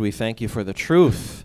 We 0.00 0.10
thank 0.10 0.40
you 0.40 0.48
for 0.48 0.64
the 0.64 0.74
truth. 0.74 1.44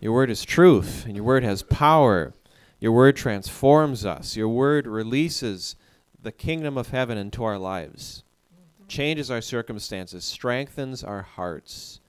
Your 0.00 0.12
word 0.12 0.30
is 0.30 0.44
truth, 0.44 1.04
and 1.06 1.14
your 1.14 1.24
word 1.24 1.44
has 1.44 1.62
power. 1.62 2.34
Your 2.80 2.92
word 2.92 3.16
transforms 3.16 4.04
us. 4.04 4.36
Your 4.36 4.48
word 4.48 4.86
releases 4.86 5.76
the 6.20 6.32
kingdom 6.32 6.76
of 6.76 6.88
heaven 6.88 7.16
into 7.16 7.44
our 7.44 7.58
lives, 7.58 8.24
changes 8.88 9.30
our 9.30 9.40
circumstances, 9.40 10.24
strengthens 10.24 11.04
our 11.04 11.22
hearts, 11.22 12.00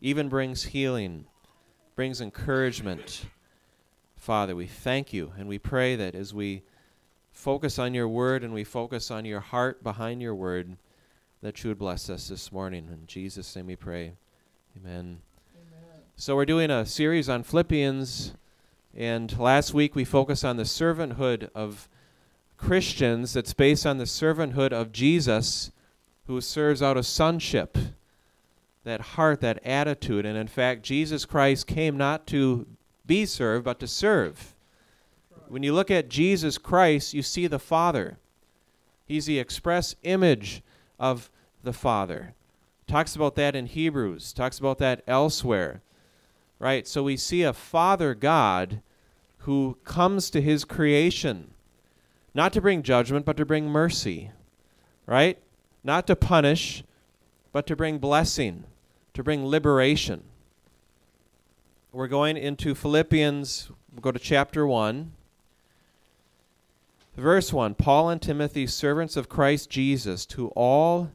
even 0.00 0.28
brings 0.28 0.64
healing, 0.64 1.26
brings 1.94 2.20
encouragement. 2.20 3.26
Father, 4.16 4.56
we 4.56 4.66
thank 4.66 5.12
you, 5.12 5.32
and 5.38 5.46
we 5.46 5.58
pray 5.58 5.94
that 5.96 6.14
as 6.14 6.32
we 6.32 6.62
focus 7.32 7.78
on 7.78 7.94
your 7.94 8.08
word 8.08 8.42
and 8.42 8.54
we 8.54 8.64
focus 8.64 9.10
on 9.10 9.24
your 9.24 9.40
heart 9.40 9.82
behind 9.84 10.22
your 10.22 10.34
word, 10.34 10.76
that 11.42 11.62
you 11.62 11.68
would 11.68 11.78
bless 11.78 12.08
us 12.08 12.28
this 12.28 12.50
morning. 12.50 12.88
In 12.90 13.06
Jesus' 13.06 13.54
name 13.54 13.66
we 13.66 13.76
pray. 13.76 14.14
Amen. 14.76 15.20
Amen. 15.54 16.02
So 16.16 16.34
we're 16.34 16.44
doing 16.44 16.68
a 16.68 16.84
series 16.84 17.28
on 17.28 17.44
Philippians, 17.44 18.34
and 18.96 19.38
last 19.38 19.72
week 19.72 19.94
we 19.94 20.04
focused 20.04 20.44
on 20.44 20.56
the 20.56 20.64
servanthood 20.64 21.48
of 21.54 21.88
Christians 22.56 23.34
that's 23.34 23.54
based 23.54 23.86
on 23.86 23.98
the 23.98 24.04
servanthood 24.04 24.72
of 24.72 24.90
Jesus 24.90 25.70
who 26.26 26.40
serves 26.40 26.82
out 26.82 26.96
of 26.96 27.06
sonship. 27.06 27.78
That 28.82 29.00
heart, 29.00 29.40
that 29.42 29.64
attitude. 29.64 30.26
And 30.26 30.36
in 30.36 30.48
fact, 30.48 30.82
Jesus 30.82 31.24
Christ 31.24 31.68
came 31.68 31.96
not 31.96 32.26
to 32.28 32.66
be 33.06 33.26
served, 33.26 33.64
but 33.64 33.78
to 33.78 33.86
serve. 33.86 34.54
When 35.46 35.62
you 35.62 35.72
look 35.72 35.90
at 35.90 36.08
Jesus 36.08 36.58
Christ, 36.58 37.14
you 37.14 37.22
see 37.22 37.46
the 37.46 37.60
Father. 37.60 38.18
He's 39.06 39.26
the 39.26 39.38
express 39.38 39.94
image 40.02 40.62
of 40.98 41.30
the 41.62 41.72
Father. 41.72 42.34
Talks 42.86 43.16
about 43.16 43.34
that 43.36 43.56
in 43.56 43.66
Hebrews, 43.66 44.32
talks 44.32 44.58
about 44.58 44.78
that 44.78 45.02
elsewhere. 45.06 45.82
Right? 46.58 46.86
So 46.86 47.02
we 47.02 47.16
see 47.16 47.42
a 47.42 47.52
Father 47.52 48.14
God 48.14 48.80
who 49.38 49.78
comes 49.84 50.30
to 50.30 50.40
his 50.40 50.64
creation 50.64 51.50
not 52.34 52.52
to 52.52 52.60
bring 52.60 52.82
judgment, 52.82 53.24
but 53.24 53.36
to 53.36 53.46
bring 53.46 53.68
mercy. 53.68 54.30
Right? 55.06 55.38
Not 55.84 56.06
to 56.08 56.16
punish, 56.16 56.82
but 57.52 57.66
to 57.68 57.76
bring 57.76 57.98
blessing, 57.98 58.64
to 59.14 59.22
bring 59.22 59.46
liberation. 59.46 60.24
We're 61.92 62.08
going 62.08 62.36
into 62.36 62.74
Philippians, 62.74 63.70
we'll 63.92 64.00
go 64.00 64.10
to 64.10 64.18
chapter 64.18 64.66
1. 64.66 65.12
Verse 67.16 67.52
1 67.52 67.74
Paul 67.74 68.10
and 68.10 68.20
Timothy, 68.20 68.66
servants 68.66 69.16
of 69.16 69.28
Christ 69.28 69.70
Jesus, 69.70 70.26
to 70.26 70.48
all 70.48 71.12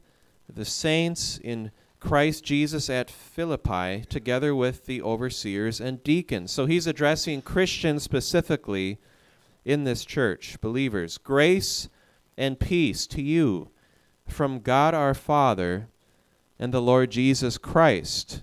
the 0.53 0.65
saints 0.65 1.39
in 1.43 1.71
Christ 1.99 2.43
Jesus 2.43 2.89
at 2.89 3.09
Philippi, 3.09 4.05
together 4.09 4.55
with 4.55 4.85
the 4.85 5.01
overseers 5.01 5.81
and 5.81 6.03
deacons. 6.03 6.51
So 6.51 6.65
he's 6.65 6.87
addressing 6.87 7.41
Christians 7.41 8.03
specifically 8.03 8.99
in 9.65 9.83
this 9.83 10.05
church, 10.05 10.59
believers. 10.61 11.17
Grace 11.17 11.89
and 12.37 12.59
peace 12.59 13.05
to 13.07 13.21
you 13.21 13.69
from 14.27 14.59
God 14.59 14.93
our 14.93 15.13
Father 15.13 15.89
and 16.57 16.73
the 16.73 16.81
Lord 16.81 17.11
Jesus 17.11 17.57
Christ. 17.57 18.41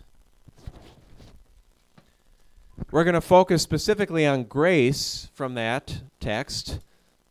We're 2.91 3.05
going 3.05 3.15
to 3.15 3.21
focus 3.21 3.63
specifically 3.63 4.27
on 4.27 4.45
grace 4.45 5.29
from 5.35 5.55
that 5.55 6.03
text. 6.21 6.79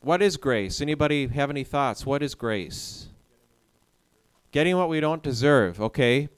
What 0.01 0.21
is 0.21 0.37
grace? 0.37 0.81
Anybody 0.81 1.27
have 1.27 1.49
any 1.49 1.63
thoughts? 1.63 2.05
What 2.05 2.23
is 2.23 2.35
grace? 2.35 3.07
Getting 4.55 4.77
what 4.77 4.87
we 4.87 5.01
don't 5.01 5.21
deserve, 5.21 5.81
okay? 5.81 6.29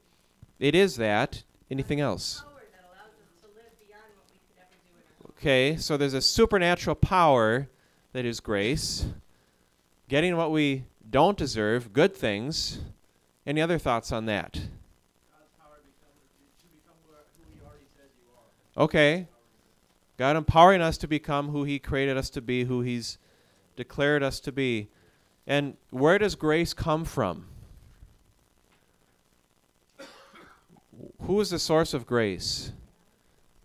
It 0.57 0.73
is 0.73 0.95
that. 0.95 1.43
Anything 1.69 1.99
else? 1.99 2.43
Okay, 5.29 5.77
so 5.77 5.97
there's 5.97 6.15
a 6.15 6.21
supernatural 6.23 6.95
power 6.95 7.67
that 8.13 8.25
is 8.25 8.39
grace. 8.39 9.05
Getting 10.09 10.35
what 10.35 10.51
we 10.51 10.85
don't 11.07 11.37
deserve, 11.37 11.93
good 11.93 12.15
things. 12.15 12.79
Any 13.45 13.61
other 13.61 13.77
thoughts 13.77 14.11
on 14.11 14.25
that? 14.25 14.61
Okay. 18.75 19.27
God 20.17 20.35
empowering 20.35 20.81
us 20.81 20.97
to 20.97 21.07
become 21.07 21.49
who 21.49 21.65
He 21.65 21.77
created 21.77 22.17
us 22.17 22.31
to 22.31 22.41
be, 22.41 22.63
who 22.63 22.81
He's 22.81 23.19
declared 23.75 24.23
us 24.23 24.39
to 24.39 24.51
be. 24.51 24.87
And 25.45 25.77
where 25.91 26.17
does 26.17 26.33
grace 26.33 26.73
come 26.73 27.05
from? 27.05 27.45
Who 31.27 31.39
is 31.41 31.49
the 31.49 31.59
source 31.59 31.93
of 31.93 32.05
grace? 32.05 32.71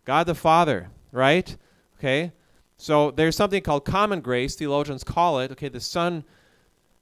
God 0.05 0.27
the 0.27 0.35
Father, 0.35 0.91
right? 1.13 1.57
Okay? 1.99 2.33
So 2.77 3.13
there's 3.13 3.37
something 3.37 3.63
called 3.63 3.85
common 3.85 4.21
grace, 4.21 4.57
theologians 4.57 5.05
call 5.05 5.39
it. 5.39 5.53
Okay, 5.53 5.69
the 5.69 5.81
sun 5.81 6.25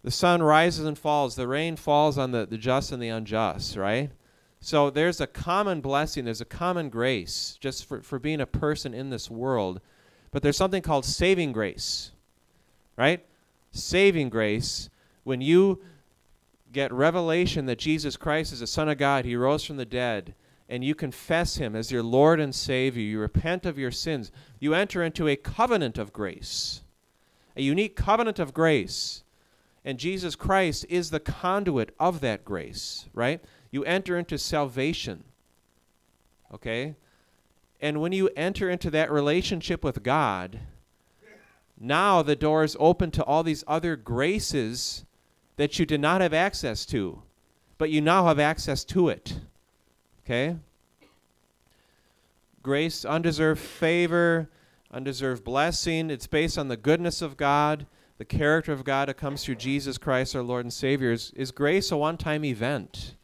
the 0.02 0.10
sun 0.10 0.42
rises 0.42 0.86
and 0.86 0.98
falls, 0.98 1.36
the 1.36 1.46
rain 1.46 1.76
falls 1.76 2.16
on 2.16 2.32
the, 2.32 2.46
the 2.46 2.56
just 2.56 2.90
and 2.90 3.02
the 3.02 3.08
unjust, 3.08 3.76
right? 3.76 4.10
So 4.60 4.90
there's 4.90 5.20
a 5.20 5.26
common 5.26 5.80
blessing, 5.80 6.24
there's 6.24 6.40
a 6.40 6.46
common 6.46 6.88
grace 6.88 7.58
just 7.60 7.86
for, 7.86 8.02
for 8.02 8.18
being 8.18 8.40
a 8.40 8.46
person 8.46 8.94
in 8.94 9.10
this 9.10 9.30
world. 9.30 9.80
But 10.30 10.42
there's 10.42 10.56
something 10.56 10.82
called 10.82 11.04
saving 11.04 11.52
grace, 11.52 12.12
right? 12.96 13.24
Saving 13.72 14.28
grace, 14.30 14.88
when 15.24 15.40
you 15.40 15.82
get 16.72 16.92
revelation 16.92 17.66
that 17.66 17.78
Jesus 17.78 18.16
Christ 18.16 18.52
is 18.52 18.60
the 18.60 18.66
Son 18.66 18.88
of 18.88 18.96
God, 18.96 19.24
He 19.24 19.36
rose 19.36 19.64
from 19.64 19.76
the 19.76 19.84
dead, 19.84 20.34
and 20.70 20.84
you 20.84 20.94
confess 20.94 21.56
Him 21.56 21.74
as 21.74 21.90
your 21.90 22.02
Lord 22.02 22.38
and 22.38 22.54
Savior, 22.54 23.02
you 23.02 23.18
repent 23.18 23.66
of 23.66 23.76
your 23.76 23.90
sins, 23.90 24.30
you 24.60 24.72
enter 24.72 25.02
into 25.02 25.26
a 25.26 25.34
covenant 25.34 25.98
of 25.98 26.12
grace, 26.12 26.82
a 27.56 27.62
unique 27.62 27.96
covenant 27.96 28.38
of 28.38 28.54
grace. 28.54 29.24
And 29.84 29.98
Jesus 29.98 30.36
Christ 30.36 30.86
is 30.88 31.10
the 31.10 31.18
conduit 31.18 31.92
of 31.98 32.20
that 32.20 32.44
grace, 32.44 33.08
right? 33.12 33.42
You 33.72 33.84
enter 33.84 34.16
into 34.16 34.38
salvation. 34.38 35.24
Okay? 36.54 36.94
And 37.80 38.00
when 38.00 38.12
you 38.12 38.30
enter 38.36 38.70
into 38.70 38.90
that 38.90 39.10
relationship 39.10 39.82
with 39.82 40.02
God, 40.02 40.60
now 41.78 42.22
the 42.22 42.36
door 42.36 42.62
is 42.62 42.76
open 42.78 43.10
to 43.12 43.24
all 43.24 43.42
these 43.42 43.64
other 43.66 43.96
graces 43.96 45.04
that 45.56 45.78
you 45.78 45.86
did 45.86 46.00
not 46.00 46.20
have 46.20 46.34
access 46.34 46.86
to, 46.86 47.22
but 47.78 47.90
you 47.90 48.00
now 48.00 48.26
have 48.26 48.38
access 48.38 48.84
to 48.84 49.08
it. 49.08 49.40
Okay? 50.30 50.56
Grace, 52.62 53.04
undeserved 53.04 53.60
favor, 53.60 54.48
undeserved 54.92 55.42
blessing. 55.42 56.08
It's 56.08 56.28
based 56.28 56.56
on 56.56 56.68
the 56.68 56.76
goodness 56.76 57.20
of 57.20 57.36
God, 57.36 57.86
the 58.18 58.24
character 58.24 58.72
of 58.72 58.84
God 58.84 59.08
that 59.08 59.16
comes 59.16 59.44
through 59.44 59.56
Jesus 59.56 59.98
Christ, 59.98 60.36
our 60.36 60.42
Lord 60.42 60.64
and 60.64 60.72
Savior. 60.72 61.10
Is, 61.10 61.32
is 61.34 61.50
grace 61.50 61.90
a 61.90 61.96
one 61.96 62.16
time 62.16 62.44
event? 62.44 63.16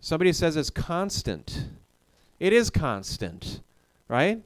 Somebody 0.00 0.34
says 0.34 0.56
it's 0.56 0.70
constant. 0.70 1.68
It 2.38 2.52
is 2.52 2.68
constant, 2.68 3.62
right? 4.06 4.42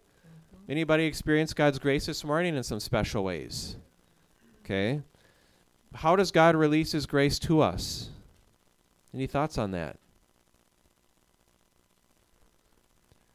Anybody 0.69 1.05
experience 1.05 1.53
God's 1.53 1.81
grace 1.81 2.07
this 2.07 2.23
morning 2.23 2.55
in 2.55 2.63
some 2.63 2.81
special 2.81 3.25
ways? 3.25 3.77
Okay 4.65 5.03
how 5.95 6.17
does 6.17 6.31
God 6.31 6.57
release 6.57 6.93
His 6.93 7.07
grace 7.07 7.39
to 7.41 7.61
us? 7.61 8.11
Any 9.15 9.27
thoughts 9.27 9.59
on 9.59 9.73
that? 9.73 9.99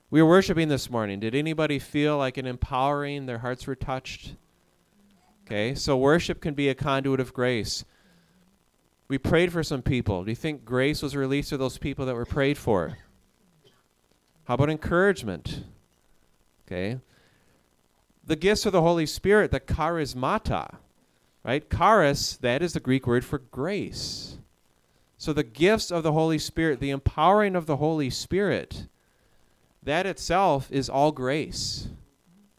We 0.10 0.22
were 0.22 0.30
worshiping 0.30 0.70
this 0.70 0.90
morning. 0.90 1.20
Did 1.20 1.36
anybody 1.36 1.80
feel 1.80 2.18
like 2.18 2.38
an 2.38 2.46
empowering? 2.46 3.26
Their 3.26 3.40
hearts 3.40 3.68
were 3.68 3.76
touched? 3.76 4.36
Okay, 5.46 5.76
so 5.76 5.98
worship 5.98 6.40
can 6.40 6.54
be 6.54 6.70
a 6.70 6.76
conduit 6.76 7.20
of 7.20 7.34
grace. 7.34 7.84
We 9.10 9.18
prayed 9.18 9.52
for 9.52 9.64
some 9.64 9.82
people. 9.82 10.24
Do 10.24 10.32
you 10.32 10.36
think 10.36 10.64
grace 10.64 11.02
was 11.02 11.16
released 11.16 11.50
to 11.50 11.58
those 11.58 11.78
people 11.78 12.06
that 12.06 12.16
were 12.16 12.26
prayed 12.26 12.58
for? 12.58 12.98
How 14.46 14.54
about 14.54 14.70
encouragement? 14.70 15.64
Okay. 16.66 17.00
The 18.26 18.36
gifts 18.38 18.66
of 18.66 18.72
the 18.72 18.82
Holy 18.82 19.06
Spirit, 19.06 19.52
the 19.52 19.60
charismata. 19.60 20.76
Right? 21.44 21.70
Charis, 21.70 22.38
that 22.38 22.62
is 22.62 22.74
the 22.74 22.80
Greek 22.80 23.08
word 23.08 23.26
for 23.26 23.40
grace. 23.40 24.38
So 25.18 25.34
the 25.34 25.44
gifts 25.44 25.92
of 25.92 26.04
the 26.04 26.14
Holy 26.14 26.40
Spirit, 26.40 26.80
the 26.80 26.92
empowering 26.92 27.56
of 27.56 27.66
the 27.66 27.78
Holy 27.78 28.10
Spirit, 28.10 28.88
that 29.88 30.06
itself 30.06 30.68
is 30.72 30.90
all 30.90 31.12
grace. 31.12 31.88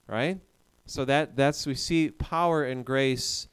Right? 0.06 0.40
So 0.86 1.04
that 1.04 1.36
that's 1.36 1.66
we 1.66 1.74
see 1.74 2.10
power 2.10 2.64
and 2.64 2.84
grace 2.84 3.46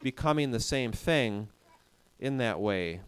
becoming 0.00 0.52
the 0.52 0.60
same 0.60 0.92
thing 0.92 1.48
in 2.20 2.38
that 2.38 2.60
way. 2.60 3.00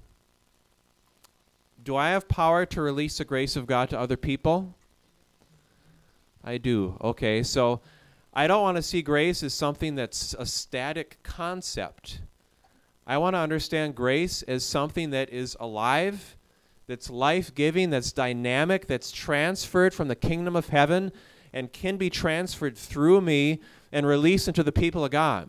Do 1.82 1.96
I 1.96 2.10
have 2.10 2.28
power 2.28 2.66
to 2.66 2.82
release 2.82 3.18
the 3.18 3.24
grace 3.24 3.56
of 3.56 3.66
God 3.66 3.88
to 3.90 3.98
other 3.98 4.16
people? 4.16 4.74
I 6.44 6.58
do. 6.58 6.96
Okay, 7.00 7.42
so 7.42 7.80
I 8.34 8.46
don't 8.46 8.62
want 8.62 8.76
to 8.76 8.82
see 8.82 9.02
grace 9.02 9.42
as 9.42 9.54
something 9.54 9.94
that's 9.94 10.34
a 10.38 10.46
static 10.46 11.18
concept. 11.22 12.20
I 13.06 13.18
want 13.18 13.34
to 13.34 13.38
understand 13.40 13.94
grace 13.94 14.42
as 14.42 14.64
something 14.64 15.10
that 15.10 15.30
is 15.30 15.56
alive, 15.60 16.36
that's 16.90 17.08
life 17.08 17.54
giving, 17.54 17.90
that's 17.90 18.10
dynamic, 18.10 18.88
that's 18.88 19.12
transferred 19.12 19.94
from 19.94 20.08
the 20.08 20.16
kingdom 20.16 20.56
of 20.56 20.70
heaven 20.70 21.12
and 21.52 21.72
can 21.72 21.96
be 21.96 22.10
transferred 22.10 22.76
through 22.76 23.20
me 23.20 23.60
and 23.92 24.08
released 24.08 24.48
into 24.48 24.64
the 24.64 24.72
people 24.72 25.04
of 25.04 25.12
God. 25.12 25.48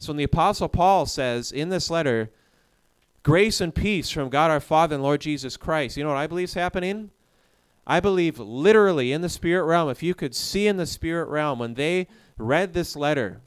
So 0.00 0.10
when 0.10 0.16
the 0.16 0.24
Apostle 0.24 0.68
Paul 0.68 1.06
says 1.06 1.52
in 1.52 1.68
this 1.68 1.88
letter, 1.88 2.30
grace 3.22 3.60
and 3.60 3.72
peace 3.72 4.10
from 4.10 4.28
God 4.28 4.50
our 4.50 4.58
Father 4.58 4.96
and 4.96 5.04
Lord 5.04 5.20
Jesus 5.20 5.56
Christ, 5.56 5.96
you 5.96 6.02
know 6.02 6.10
what 6.10 6.18
I 6.18 6.26
believe 6.26 6.48
is 6.48 6.54
happening? 6.54 7.12
I 7.86 8.00
believe 8.00 8.40
literally 8.40 9.12
in 9.12 9.20
the 9.20 9.28
spirit 9.28 9.66
realm, 9.66 9.88
if 9.88 10.02
you 10.02 10.16
could 10.16 10.34
see 10.34 10.66
in 10.66 10.78
the 10.78 10.86
spirit 10.86 11.28
realm 11.28 11.60
when 11.60 11.74
they 11.74 12.08
read 12.36 12.72
this 12.72 12.96
letter, 12.96 13.40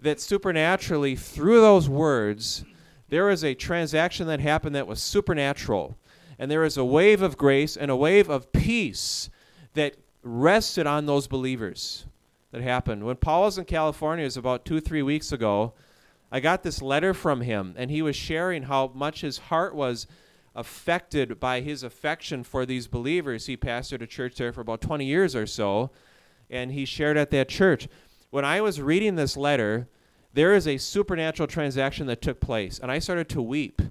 that 0.00 0.20
supernaturally 0.20 1.14
through 1.14 1.60
those 1.60 1.88
words, 1.88 2.64
there 3.10 3.26
was 3.26 3.44
a 3.44 3.54
transaction 3.54 4.26
that 4.28 4.40
happened 4.40 4.74
that 4.74 4.86
was 4.86 5.02
supernatural. 5.02 5.98
And 6.38 6.50
there 6.50 6.64
is 6.64 6.78
a 6.78 6.84
wave 6.84 7.20
of 7.20 7.36
grace 7.36 7.76
and 7.76 7.90
a 7.90 7.96
wave 7.96 8.30
of 8.30 8.50
peace 8.52 9.28
that 9.74 9.96
rested 10.22 10.86
on 10.86 11.06
those 11.06 11.26
believers 11.26 12.06
that 12.50 12.62
happened. 12.62 13.04
When 13.04 13.16
Paul 13.16 13.42
was 13.42 13.58
in 13.58 13.64
California, 13.64 14.22
it 14.22 14.28
was 14.28 14.36
about 14.36 14.64
two, 14.64 14.80
three 14.80 15.02
weeks 15.02 15.32
ago, 15.32 15.74
I 16.32 16.40
got 16.40 16.62
this 16.62 16.80
letter 16.80 17.12
from 17.12 17.40
him, 17.40 17.74
and 17.76 17.90
he 17.90 18.02
was 18.02 18.16
sharing 18.16 18.64
how 18.64 18.92
much 18.94 19.20
his 19.20 19.38
heart 19.38 19.74
was 19.74 20.06
affected 20.54 21.40
by 21.40 21.60
his 21.60 21.82
affection 21.82 22.44
for 22.44 22.64
these 22.64 22.86
believers. 22.86 23.46
He 23.46 23.56
pastored 23.56 24.02
a 24.02 24.06
church 24.06 24.36
there 24.36 24.52
for 24.52 24.60
about 24.60 24.80
20 24.80 25.04
years 25.04 25.34
or 25.34 25.46
so, 25.46 25.90
and 26.48 26.72
he 26.72 26.84
shared 26.84 27.16
at 27.16 27.30
that 27.30 27.48
church. 27.48 27.88
When 28.30 28.44
I 28.44 28.60
was 28.60 28.80
reading 28.80 29.16
this 29.16 29.36
letter, 29.36 29.88
there 30.32 30.54
is 30.54 30.66
a 30.66 30.78
supernatural 30.78 31.46
transaction 31.46 32.06
that 32.06 32.22
took 32.22 32.40
place, 32.40 32.78
and 32.78 32.90
I 32.90 32.98
started 32.98 33.28
to 33.30 33.42
weep. 33.42 33.82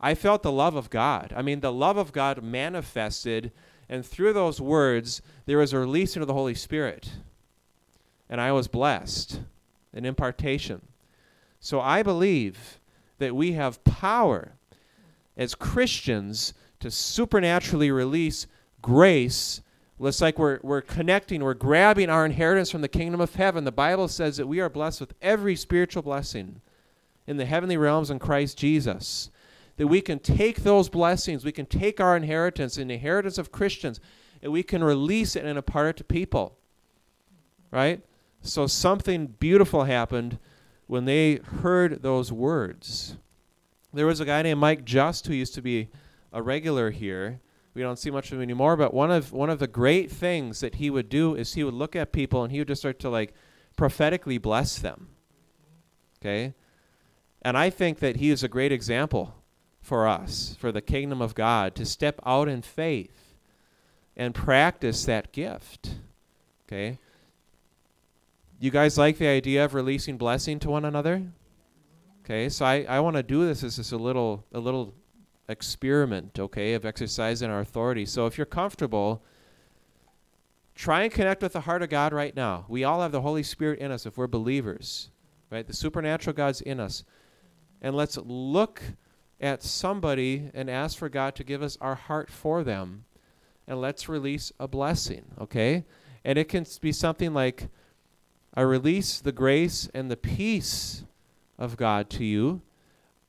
I 0.00 0.14
felt 0.14 0.42
the 0.42 0.52
love 0.52 0.74
of 0.74 0.90
God. 0.90 1.32
I 1.36 1.42
mean, 1.42 1.60
the 1.60 1.72
love 1.72 1.96
of 1.96 2.12
God 2.12 2.42
manifested, 2.42 3.52
and 3.88 4.04
through 4.04 4.32
those 4.32 4.60
words, 4.60 5.22
there 5.46 5.58
was 5.58 5.72
a 5.72 5.78
release 5.78 6.16
into 6.16 6.26
the 6.26 6.34
Holy 6.34 6.54
Spirit. 6.54 7.12
And 8.28 8.40
I 8.40 8.52
was 8.52 8.68
blessed, 8.68 9.40
an 9.92 10.04
impartation. 10.04 10.82
So 11.60 11.80
I 11.80 12.02
believe 12.02 12.78
that 13.18 13.36
we 13.36 13.52
have 13.52 13.84
power 13.84 14.52
as 15.36 15.54
Christians 15.54 16.54
to 16.80 16.90
supernaturally 16.90 17.90
release 17.90 18.46
grace 18.80 19.60
it's 20.08 20.22
like 20.22 20.38
we're, 20.38 20.60
we're 20.62 20.80
connecting, 20.80 21.44
we're 21.44 21.52
grabbing 21.52 22.08
our 22.08 22.24
inheritance 22.24 22.70
from 22.70 22.80
the 22.80 22.88
kingdom 22.88 23.20
of 23.20 23.34
heaven. 23.34 23.64
The 23.64 23.70
Bible 23.70 24.08
says 24.08 24.38
that 24.38 24.46
we 24.46 24.58
are 24.58 24.70
blessed 24.70 24.98
with 25.00 25.12
every 25.20 25.54
spiritual 25.54 26.02
blessing 26.02 26.62
in 27.26 27.36
the 27.36 27.44
heavenly 27.44 27.76
realms 27.76 28.10
in 28.10 28.18
Christ 28.18 28.56
Jesus. 28.56 29.30
That 29.76 29.88
we 29.88 30.00
can 30.00 30.18
take 30.18 30.62
those 30.62 30.88
blessings, 30.88 31.44
we 31.44 31.52
can 31.52 31.66
take 31.66 32.00
our 32.00 32.16
inheritance, 32.16 32.76
the 32.76 32.82
inheritance 32.82 33.36
of 33.36 33.52
Christians, 33.52 34.00
and 34.42 34.50
we 34.50 34.62
can 34.62 34.82
release 34.82 35.36
it 35.36 35.44
and 35.44 35.58
impart 35.58 35.88
it 35.88 35.96
to 35.98 36.04
people. 36.04 36.56
Right? 37.70 38.00
So 38.40 38.66
something 38.66 39.26
beautiful 39.26 39.84
happened 39.84 40.38
when 40.86 41.04
they 41.04 41.36
heard 41.36 42.02
those 42.02 42.32
words. 42.32 43.18
There 43.92 44.06
was 44.06 44.20
a 44.20 44.24
guy 44.24 44.40
named 44.40 44.60
Mike 44.60 44.86
Just 44.86 45.26
who 45.26 45.34
used 45.34 45.54
to 45.56 45.62
be 45.62 45.88
a 46.32 46.42
regular 46.42 46.90
here 46.90 47.40
we 47.74 47.82
don't 47.82 47.98
see 47.98 48.10
much 48.10 48.30
of 48.30 48.38
him 48.38 48.42
anymore. 48.42 48.76
But 48.76 48.92
one 48.92 49.10
of 49.10 49.32
one 49.32 49.50
of 49.50 49.58
the 49.58 49.66
great 49.66 50.10
things 50.10 50.60
that 50.60 50.76
he 50.76 50.90
would 50.90 51.08
do 51.08 51.34
is 51.34 51.54
he 51.54 51.64
would 51.64 51.74
look 51.74 51.94
at 51.94 52.12
people 52.12 52.42
and 52.42 52.52
he 52.52 52.58
would 52.58 52.68
just 52.68 52.82
start 52.82 52.98
to 53.00 53.10
like 53.10 53.34
prophetically 53.76 54.38
bless 54.38 54.78
them. 54.78 55.08
Okay, 56.20 56.54
and 57.42 57.56
I 57.56 57.70
think 57.70 58.00
that 58.00 58.16
he 58.16 58.30
is 58.30 58.42
a 58.42 58.48
great 58.48 58.72
example 58.72 59.34
for 59.80 60.06
us, 60.06 60.56
for 60.58 60.70
the 60.70 60.82
kingdom 60.82 61.22
of 61.22 61.34
God, 61.34 61.74
to 61.76 61.86
step 61.86 62.20
out 62.26 62.48
in 62.48 62.62
faith 62.62 63.34
and 64.16 64.34
practice 64.34 65.04
that 65.06 65.32
gift. 65.32 65.94
Okay. 66.66 66.98
You 68.62 68.70
guys 68.70 68.98
like 68.98 69.16
the 69.16 69.26
idea 69.26 69.64
of 69.64 69.72
releasing 69.72 70.18
blessing 70.18 70.58
to 70.60 70.68
one 70.68 70.84
another? 70.84 71.22
Okay, 72.22 72.50
so 72.50 72.66
I, 72.66 72.84
I 72.86 73.00
want 73.00 73.16
to 73.16 73.22
do 73.22 73.46
this 73.46 73.64
as 73.64 73.76
just 73.76 73.92
a 73.92 73.96
little 73.96 74.44
a 74.52 74.60
little 74.60 74.94
experiment, 75.50 76.38
okay, 76.38 76.74
of 76.74 76.84
exercising 76.84 77.50
our 77.50 77.60
authority. 77.60 78.06
So 78.06 78.26
if 78.26 78.38
you're 78.38 78.46
comfortable, 78.46 79.22
try 80.74 81.02
and 81.02 81.12
connect 81.12 81.42
with 81.42 81.52
the 81.52 81.60
heart 81.60 81.82
of 81.82 81.90
God 81.90 82.12
right 82.12 82.34
now. 82.34 82.64
We 82.68 82.84
all 82.84 83.02
have 83.02 83.12
the 83.12 83.20
Holy 83.20 83.42
Spirit 83.42 83.80
in 83.80 83.90
us 83.90 84.06
if 84.06 84.16
we're 84.16 84.26
believers, 84.26 85.10
right? 85.50 85.66
The 85.66 85.74
supernatural 85.74 86.34
God's 86.34 86.60
in 86.60 86.80
us. 86.80 87.04
And 87.82 87.94
let's 87.94 88.16
look 88.16 88.82
at 89.40 89.62
somebody 89.62 90.50
and 90.54 90.70
ask 90.70 90.98
for 90.98 91.08
God 91.08 91.34
to 91.34 91.44
give 91.44 91.62
us 91.62 91.78
our 91.80 91.94
heart 91.94 92.30
for 92.30 92.62
them. 92.62 93.04
And 93.66 93.80
let's 93.80 94.08
release 94.08 94.52
a 94.58 94.68
blessing, 94.68 95.24
okay? 95.40 95.84
And 96.24 96.38
it 96.38 96.48
can 96.48 96.66
be 96.80 96.92
something 96.92 97.32
like, 97.32 97.68
I 98.52 98.62
release 98.62 99.20
the 99.20 99.32
grace 99.32 99.88
and 99.94 100.10
the 100.10 100.16
peace 100.16 101.04
of 101.58 101.76
God 101.76 102.10
to 102.10 102.24
you. 102.24 102.62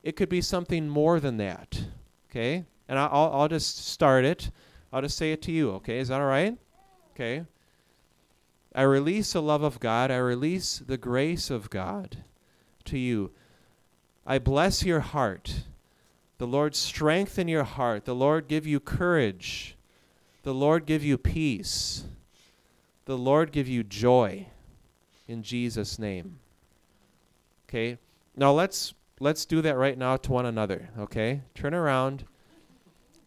It 0.04 0.16
could 0.16 0.30
be 0.30 0.42
something 0.42 0.90
more 0.90 1.20
than 1.20 1.38
that. 1.38 1.84
Okay? 2.32 2.66
And 2.88 2.98
I'll, 2.98 3.32
I'll 3.34 3.48
just 3.48 3.86
start 3.88 4.24
it. 4.26 4.52
I'll 4.92 5.02
just 5.02 5.18
say 5.18 5.32
it 5.34 5.42
to 5.44 5.52
you. 5.52 5.72
Okay? 5.72 6.00
Is 6.00 6.08
that 6.08 6.22
all 6.22 6.28
right? 6.28 6.58
Okay? 7.14 7.46
I 8.74 8.84
release 8.84 9.34
the 9.34 9.42
love 9.42 9.64
of 9.64 9.80
God. 9.80 10.12
I 10.12 10.18
release 10.18 10.80
the 10.80 10.98
grace 10.98 11.50
of 11.50 11.70
God 11.70 12.24
to 12.86 12.98
you. 12.98 13.32
I 14.26 14.40
bless 14.40 14.84
your 14.84 15.02
heart. 15.02 15.64
The 16.38 16.48
Lord 16.48 16.74
strengthen 16.74 17.48
your 17.48 17.66
heart. 17.66 18.06
The 18.06 18.16
Lord 18.16 18.48
give 18.48 18.66
you 18.66 18.80
courage. 18.80 19.76
The 20.44 20.54
Lord 20.54 20.86
give 20.86 21.04
you 21.04 21.18
peace. 21.18 22.06
The 23.06 23.18
Lord 23.18 23.52
give 23.52 23.68
you 23.68 23.84
joy 23.84 24.48
in 25.28 25.44
Jesus 25.44 26.00
name. 26.00 26.40
Okay? 27.68 27.98
Now 28.36 28.54
let's 28.54 28.94
let's 29.22 29.46
do 29.46 29.62
that 29.62 29.78
right 29.78 29.98
now 29.98 30.18
to 30.18 30.32
one 30.32 30.48
another, 30.48 30.90
okay? 30.98 31.42
Turn 31.54 31.76
around, 31.76 32.26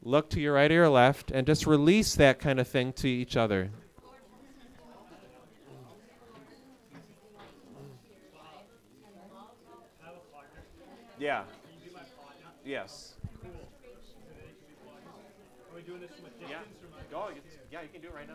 look 0.03 0.29
to 0.31 0.41
your 0.41 0.55
right 0.55 0.71
or 0.71 0.75
your 0.75 0.89
left, 0.89 1.31
and 1.31 1.47
just 1.47 1.67
release 1.67 2.17
that 2.17 2.41
kind 2.41 2.59
of 2.59 2.67
thing 2.67 2.93
to 2.95 3.09
each 3.09 3.37
other. 3.37 3.71
Yeah. 11.17 11.45
Yes. 12.65 13.15
Yeah. 16.51 16.59
Go. 17.11 17.29
Yeah, 17.71 17.83
you 17.83 17.89
can 17.93 18.01
do 18.03 18.09
it 18.09 18.15
right 18.15 18.27
now. 18.27 18.35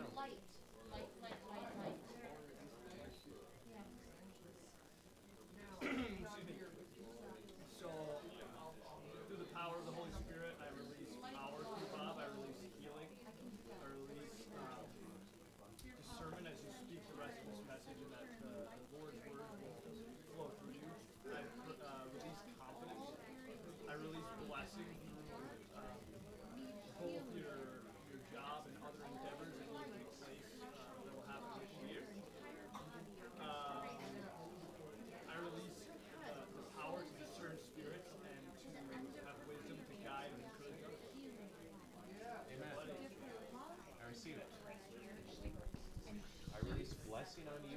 Blessing 47.20 47.44
on 47.52 47.60
you 47.68 47.76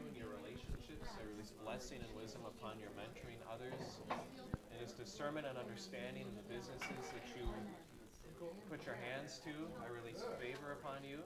and 1.92 2.16
wisdom 2.16 2.42
upon 2.48 2.80
your 2.80 2.90
mentoring 2.96 3.42
others, 3.52 4.00
and 4.10 4.80
his 4.80 4.94
discernment 4.94 5.46
and 5.46 5.58
understanding 5.58 6.24
in 6.24 6.36
the 6.36 6.54
businesses 6.54 7.12
that 7.12 7.28
you 7.36 7.44
put 8.70 8.86
your 8.86 8.96
hands 8.96 9.42
to. 9.44 9.52
I 9.84 9.90
release 9.92 10.24
favor 10.40 10.78
upon 10.80 11.04
you, 11.04 11.20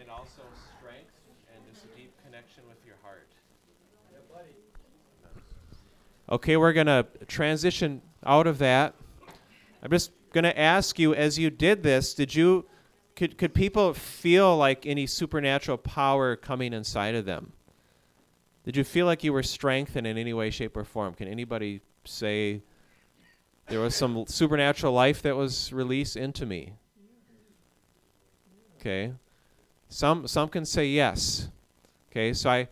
and 0.00 0.08
also 0.08 0.42
strength 0.78 1.12
and 1.54 1.62
just 1.70 1.84
a 1.84 1.96
deep 1.96 2.12
connection 2.24 2.62
with 2.68 2.78
your 2.86 2.96
heart. 3.02 3.28
Okay, 6.30 6.56
we're 6.56 6.72
going 6.72 6.86
to 6.86 7.06
transition 7.26 8.00
out 8.24 8.46
of 8.46 8.58
that. 8.58 8.94
I'm 9.82 9.90
just 9.90 10.12
going 10.32 10.44
to 10.44 10.58
ask 10.58 10.98
you 10.98 11.14
as 11.14 11.38
you 11.38 11.50
did 11.50 11.82
this, 11.82 12.14
did 12.14 12.34
you 12.34 12.64
could 13.18 13.36
could 13.36 13.52
people 13.52 13.94
feel 13.94 14.56
like 14.56 14.86
any 14.86 15.04
supernatural 15.04 15.76
power 15.76 16.36
coming 16.36 16.72
inside 16.72 17.16
of 17.16 17.24
them? 17.24 17.52
Did 18.64 18.76
you 18.76 18.84
feel 18.84 19.06
like 19.06 19.24
you 19.24 19.32
were 19.32 19.42
strengthened 19.42 20.06
in 20.06 20.16
any 20.16 20.32
way, 20.32 20.50
shape, 20.50 20.76
or 20.76 20.84
form? 20.84 21.14
Can 21.14 21.26
anybody 21.26 21.80
say 22.04 22.62
There 23.66 23.80
was 23.80 23.96
some 23.96 24.24
supernatural 24.28 24.92
life 24.92 25.20
that 25.22 25.34
was 25.34 25.72
released 25.72 26.16
into 26.16 26.46
me. 26.46 26.74
Okay. 28.78 29.14
Some 29.88 30.28
some 30.28 30.48
can 30.48 30.64
say 30.64 30.86
yes. 30.86 31.48
Okay, 32.12 32.32
so 32.32 32.48
I 32.50 32.68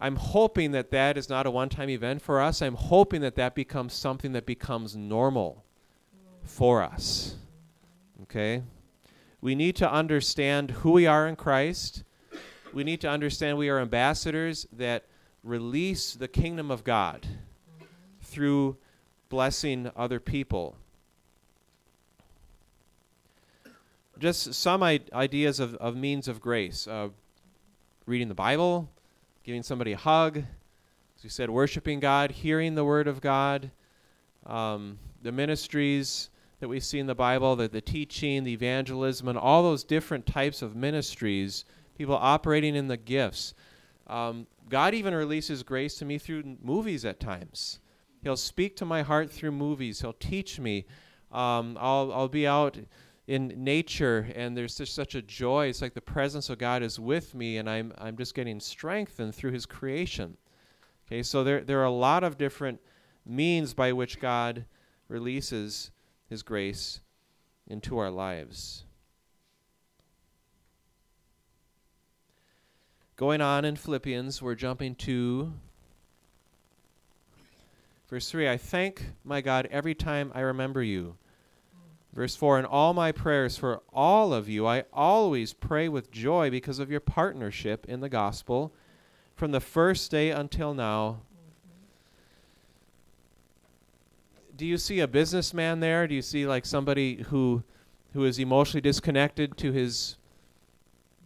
I'm 0.00 0.14
hoping 0.14 0.70
that 0.70 0.92
that 0.92 1.18
is 1.18 1.28
not 1.28 1.46
a 1.46 1.50
one-time 1.50 1.90
event 1.90 2.22
for 2.22 2.40
us. 2.40 2.62
I'm 2.62 2.76
hoping 2.76 3.22
that 3.22 3.34
that 3.34 3.56
becomes 3.56 3.92
something 3.92 4.30
that 4.34 4.46
becomes 4.46 4.94
normal 4.94 5.64
for 6.44 6.80
us. 6.80 7.34
Okay? 8.22 8.62
We 9.46 9.54
need 9.54 9.76
to 9.76 9.88
understand 9.88 10.72
who 10.72 10.90
we 10.90 11.06
are 11.06 11.28
in 11.28 11.36
Christ. 11.36 12.02
We 12.72 12.82
need 12.82 13.00
to 13.02 13.08
understand 13.08 13.56
we 13.56 13.68
are 13.68 13.78
ambassadors 13.78 14.66
that 14.72 15.04
release 15.44 16.14
the 16.14 16.26
kingdom 16.26 16.68
of 16.68 16.82
God 16.82 17.24
through 18.20 18.76
blessing 19.28 19.88
other 19.94 20.18
people. 20.18 20.74
Just 24.18 24.52
some 24.52 24.82
I- 24.82 24.98
ideas 25.12 25.60
of, 25.60 25.76
of 25.76 25.94
means 25.94 26.26
of 26.26 26.40
grace 26.40 26.88
uh, 26.88 27.10
reading 28.04 28.26
the 28.26 28.34
Bible, 28.34 28.88
giving 29.44 29.62
somebody 29.62 29.92
a 29.92 29.96
hug, 29.96 30.38
as 30.38 31.22
we 31.22 31.30
said, 31.30 31.50
worshiping 31.50 32.00
God, 32.00 32.32
hearing 32.32 32.74
the 32.74 32.84
Word 32.84 33.06
of 33.06 33.20
God, 33.20 33.70
um, 34.44 34.98
the 35.22 35.30
ministries 35.30 36.30
that 36.60 36.68
we 36.68 36.80
see 36.80 36.98
in 36.98 37.06
the 37.06 37.14
Bible, 37.14 37.56
the, 37.56 37.68
the 37.68 37.80
teaching, 37.80 38.44
the 38.44 38.52
evangelism, 38.52 39.28
and 39.28 39.38
all 39.38 39.62
those 39.62 39.84
different 39.84 40.26
types 40.26 40.62
of 40.62 40.74
ministries, 40.74 41.64
people 41.96 42.14
operating 42.14 42.74
in 42.74 42.88
the 42.88 42.96
gifts. 42.96 43.54
Um, 44.06 44.46
God 44.68 44.94
even 44.94 45.14
releases 45.14 45.62
grace 45.62 45.96
to 45.98 46.04
me 46.04 46.18
through 46.18 46.56
movies 46.62 47.04
at 47.04 47.20
times. 47.20 47.80
He'll 48.22 48.36
speak 48.36 48.76
to 48.76 48.84
my 48.84 49.02
heart 49.02 49.30
through 49.30 49.52
movies. 49.52 50.00
He'll 50.00 50.12
teach 50.14 50.58
me. 50.58 50.86
Um, 51.30 51.76
I'll, 51.80 52.12
I'll 52.12 52.28
be 52.28 52.46
out 52.46 52.78
in 53.26 53.52
nature 53.56 54.28
and 54.34 54.56
there's 54.56 54.76
just 54.76 54.94
such 54.94 55.14
a 55.14 55.22
joy. 55.22 55.66
It's 55.66 55.82
like 55.82 55.94
the 55.94 56.00
presence 56.00 56.48
of 56.48 56.58
God 56.58 56.82
is 56.82 56.98
with 56.98 57.34
me 57.34 57.58
and 57.58 57.68
I'm, 57.68 57.92
I'm 57.98 58.16
just 58.16 58.34
getting 58.34 58.60
strengthened 58.60 59.34
through 59.34 59.52
His 59.52 59.66
creation. 59.66 60.36
Okay, 61.06 61.22
so 61.22 61.44
there, 61.44 61.60
there 61.60 61.80
are 61.80 61.84
a 61.84 61.90
lot 61.90 62.24
of 62.24 62.38
different 62.38 62.80
means 63.24 63.74
by 63.74 63.92
which 63.92 64.20
God 64.20 64.64
releases 65.08 65.90
His 66.28 66.42
grace 66.42 67.00
into 67.66 67.98
our 67.98 68.10
lives. 68.10 68.84
Going 73.16 73.40
on 73.40 73.64
in 73.64 73.76
Philippians, 73.76 74.42
we're 74.42 74.54
jumping 74.54 74.94
to 74.96 75.52
verse 78.10 78.30
3 78.30 78.48
I 78.48 78.56
thank 78.56 79.06
my 79.24 79.40
God 79.40 79.68
every 79.70 79.94
time 79.94 80.30
I 80.34 80.40
remember 80.40 80.82
you. 80.82 81.16
Verse 82.12 82.34
4 82.34 82.58
In 82.58 82.64
all 82.64 82.94
my 82.94 83.12
prayers 83.12 83.56
for 83.56 83.82
all 83.92 84.32
of 84.32 84.48
you, 84.48 84.66
I 84.66 84.84
always 84.92 85.52
pray 85.52 85.88
with 85.88 86.10
joy 86.10 86.50
because 86.50 86.78
of 86.78 86.90
your 86.90 87.00
partnership 87.00 87.86
in 87.88 88.00
the 88.00 88.08
gospel 88.08 88.72
from 89.34 89.52
the 89.52 89.60
first 89.60 90.10
day 90.10 90.30
until 90.30 90.72
now. 90.72 91.20
Do 94.56 94.64
you 94.64 94.78
see 94.78 95.00
a 95.00 95.08
businessman 95.08 95.80
there? 95.80 96.06
Do 96.06 96.14
you 96.14 96.22
see 96.22 96.46
like 96.46 96.64
somebody 96.64 97.22
who 97.24 97.62
who 98.16 98.24
is 98.24 98.38
emotionally 98.38 98.80
disconnected 98.80 99.58
to 99.58 99.72
his 99.72 100.16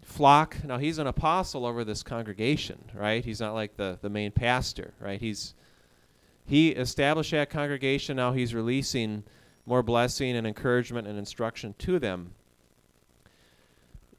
flock. 0.02 0.56
Now 0.64 0.78
he's 0.78 0.98
an 0.98 1.06
apostle 1.06 1.64
over 1.64 1.84
this 1.84 2.02
congregation, 2.02 2.90
right? 2.92 3.24
He's 3.24 3.40
not 3.40 3.54
like 3.54 3.76
the, 3.76 3.98
the 4.02 4.10
main 4.10 4.32
pastor, 4.32 4.92
right? 5.00 5.20
He's 5.20 5.54
he 6.44 6.70
established 6.70 7.30
that 7.30 7.48
congregation. 7.48 8.16
Now 8.16 8.32
he's 8.32 8.54
releasing 8.54 9.22
more 9.66 9.84
blessing 9.84 10.36
and 10.36 10.46
encouragement 10.46 11.06
and 11.06 11.16
instruction 11.16 11.76
to 11.78 12.00
them. 12.00 12.32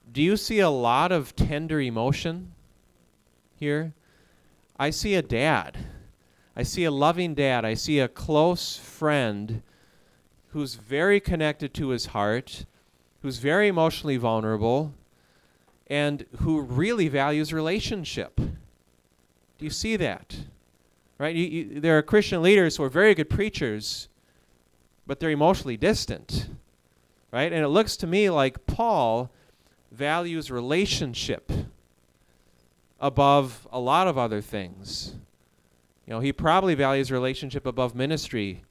Do 0.09 0.21
you 0.21 0.37
see 0.37 0.59
a 0.59 0.69
lot 0.69 1.11
of 1.11 1.35
tender 1.35 1.81
emotion 1.81 2.53
here? 3.55 3.93
I 4.79 4.91
see 4.91 5.15
a 5.15 5.21
dad. 5.21 5.77
I 6.55 6.63
see 6.63 6.83
a 6.83 6.91
loving 6.91 7.33
dad. 7.33 7.63
I 7.63 7.73
see 7.73 7.99
a 7.99 8.07
close 8.07 8.77
friend 8.77 9.61
who's 10.49 10.75
very 10.75 11.19
connected 11.19 11.73
to 11.75 11.89
his 11.89 12.07
heart, 12.07 12.65
who's 13.21 13.37
very 13.37 13.67
emotionally 13.67 14.17
vulnerable, 14.17 14.93
and 15.87 16.25
who 16.39 16.61
really 16.61 17.07
values 17.07 17.53
relationship. 17.53 18.35
Do 18.37 19.65
you 19.65 19.69
see 19.69 19.95
that? 19.97 20.35
Right? 21.17 21.35
You, 21.35 21.45
you, 21.45 21.79
there 21.79 21.97
are 21.97 22.01
Christian 22.01 22.41
leaders 22.41 22.77
who 22.77 22.83
are 22.83 22.89
very 22.89 23.13
good 23.13 23.29
preachers, 23.29 24.09
but 25.05 25.19
they're 25.19 25.29
emotionally 25.29 25.77
distant. 25.77 26.47
Right? 27.31 27.53
And 27.53 27.63
it 27.63 27.69
looks 27.69 27.95
to 27.97 28.07
me 28.07 28.29
like 28.29 28.65
Paul 28.65 29.31
values 29.91 30.51
relationship 30.51 31.51
above 32.99 33.67
a 33.71 33.79
lot 33.79 34.07
of 34.07 34.17
other 34.17 34.41
things. 34.41 35.15
You 36.11 36.17
know, 36.17 36.19
he 36.19 36.33
probably 36.33 36.75
values 36.75 37.09
relationship 37.09 37.65
above 37.65 37.95
ministry 37.95 38.63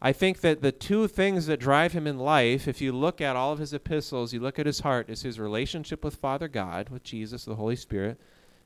I 0.00 0.12
think 0.12 0.40
that 0.40 0.60
the 0.60 0.72
two 0.72 1.08
things 1.08 1.46
that 1.46 1.58
drive 1.58 1.92
him 1.92 2.06
in 2.06 2.18
life, 2.18 2.68
if 2.68 2.80
you 2.80 2.92
look 2.92 3.20
at 3.20 3.34
all 3.34 3.52
of 3.52 3.58
his 3.58 3.72
epistles, 3.72 4.32
you 4.32 4.40
look 4.40 4.58
at 4.58 4.66
his 4.66 4.80
heart, 4.80 5.08
is 5.08 5.22
his 5.22 5.40
relationship 5.40 6.04
with 6.04 6.16
Father 6.16 6.48
God, 6.48 6.90
with 6.90 7.02
Jesus, 7.02 7.44
the 7.44 7.54
Holy 7.54 7.76
Spirit, 7.76 8.18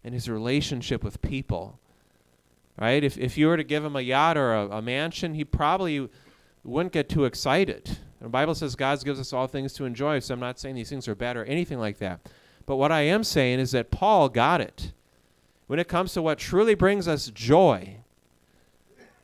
and 0.03 0.13
his 0.13 0.29
relationship 0.29 1.05
with 1.05 1.23
people. 1.23 1.79
Right? 2.81 3.05
If, 3.05 3.17
if 3.17 3.39
you 3.39 3.47
were 3.47 3.57
to 3.57 3.65
give 3.65 3.85
him 3.85 3.95
a 3.95 4.01
yacht 4.01 4.37
or 4.37 4.55
a, 4.55 4.69
a 4.69 4.83
mansion, 4.83 5.35
he 5.35 5.45
probably 5.45 6.09
wouldn't 6.65 6.93
get 6.93 7.09
too 7.09 7.27
excited. 7.27 7.99
The 8.21 8.29
Bible 8.29 8.55
says 8.55 8.75
God 8.75 9.03
gives 9.05 9.21
us 9.21 9.33
all 9.33 9.47
things 9.47 9.73
to 9.75 9.85
enjoy, 9.85 10.19
so 10.19 10.35
I'm 10.35 10.41
not 10.41 10.59
saying 10.59 10.75
these 10.75 10.91
things 10.91 11.07
are 11.07 11.15
bad 11.15 11.37
or 11.37 11.45
anything 11.45 11.79
like 11.79 11.99
that. 11.99 12.21
But 12.67 12.77
what 12.77 12.91
I 12.91 13.03
am 13.03 13.23
saying 13.25 13.61
is 13.61 13.71
that 13.71 13.91
Paul 13.91 14.29
got 14.29 14.61
it. 14.61 14.93
When 15.71 15.79
it 15.79 15.87
comes 15.87 16.15
to 16.15 16.23
what 16.23 16.41
truly 16.41 16.75
brings 16.75 17.07
us 17.07 17.31
joy, 17.31 17.99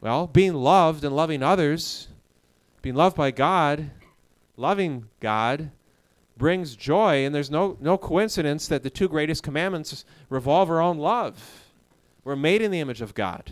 well, 0.00 0.28
being 0.28 0.54
loved 0.54 1.02
and 1.02 1.16
loving 1.16 1.42
others, 1.42 2.06
being 2.82 2.94
loved 2.94 3.16
by 3.16 3.32
God, 3.32 3.90
loving 4.56 5.08
God, 5.18 5.72
brings 6.36 6.76
joy, 6.76 7.26
and 7.26 7.34
there's 7.34 7.50
no, 7.50 7.76
no 7.80 7.98
coincidence 7.98 8.68
that 8.68 8.84
the 8.84 8.90
two 8.90 9.08
greatest 9.08 9.42
commandments 9.42 10.04
revolve 10.28 10.70
around 10.70 11.00
love. 11.00 11.64
We're 12.22 12.36
made 12.36 12.62
in 12.62 12.70
the 12.70 12.78
image 12.78 13.00
of 13.00 13.14
God. 13.14 13.50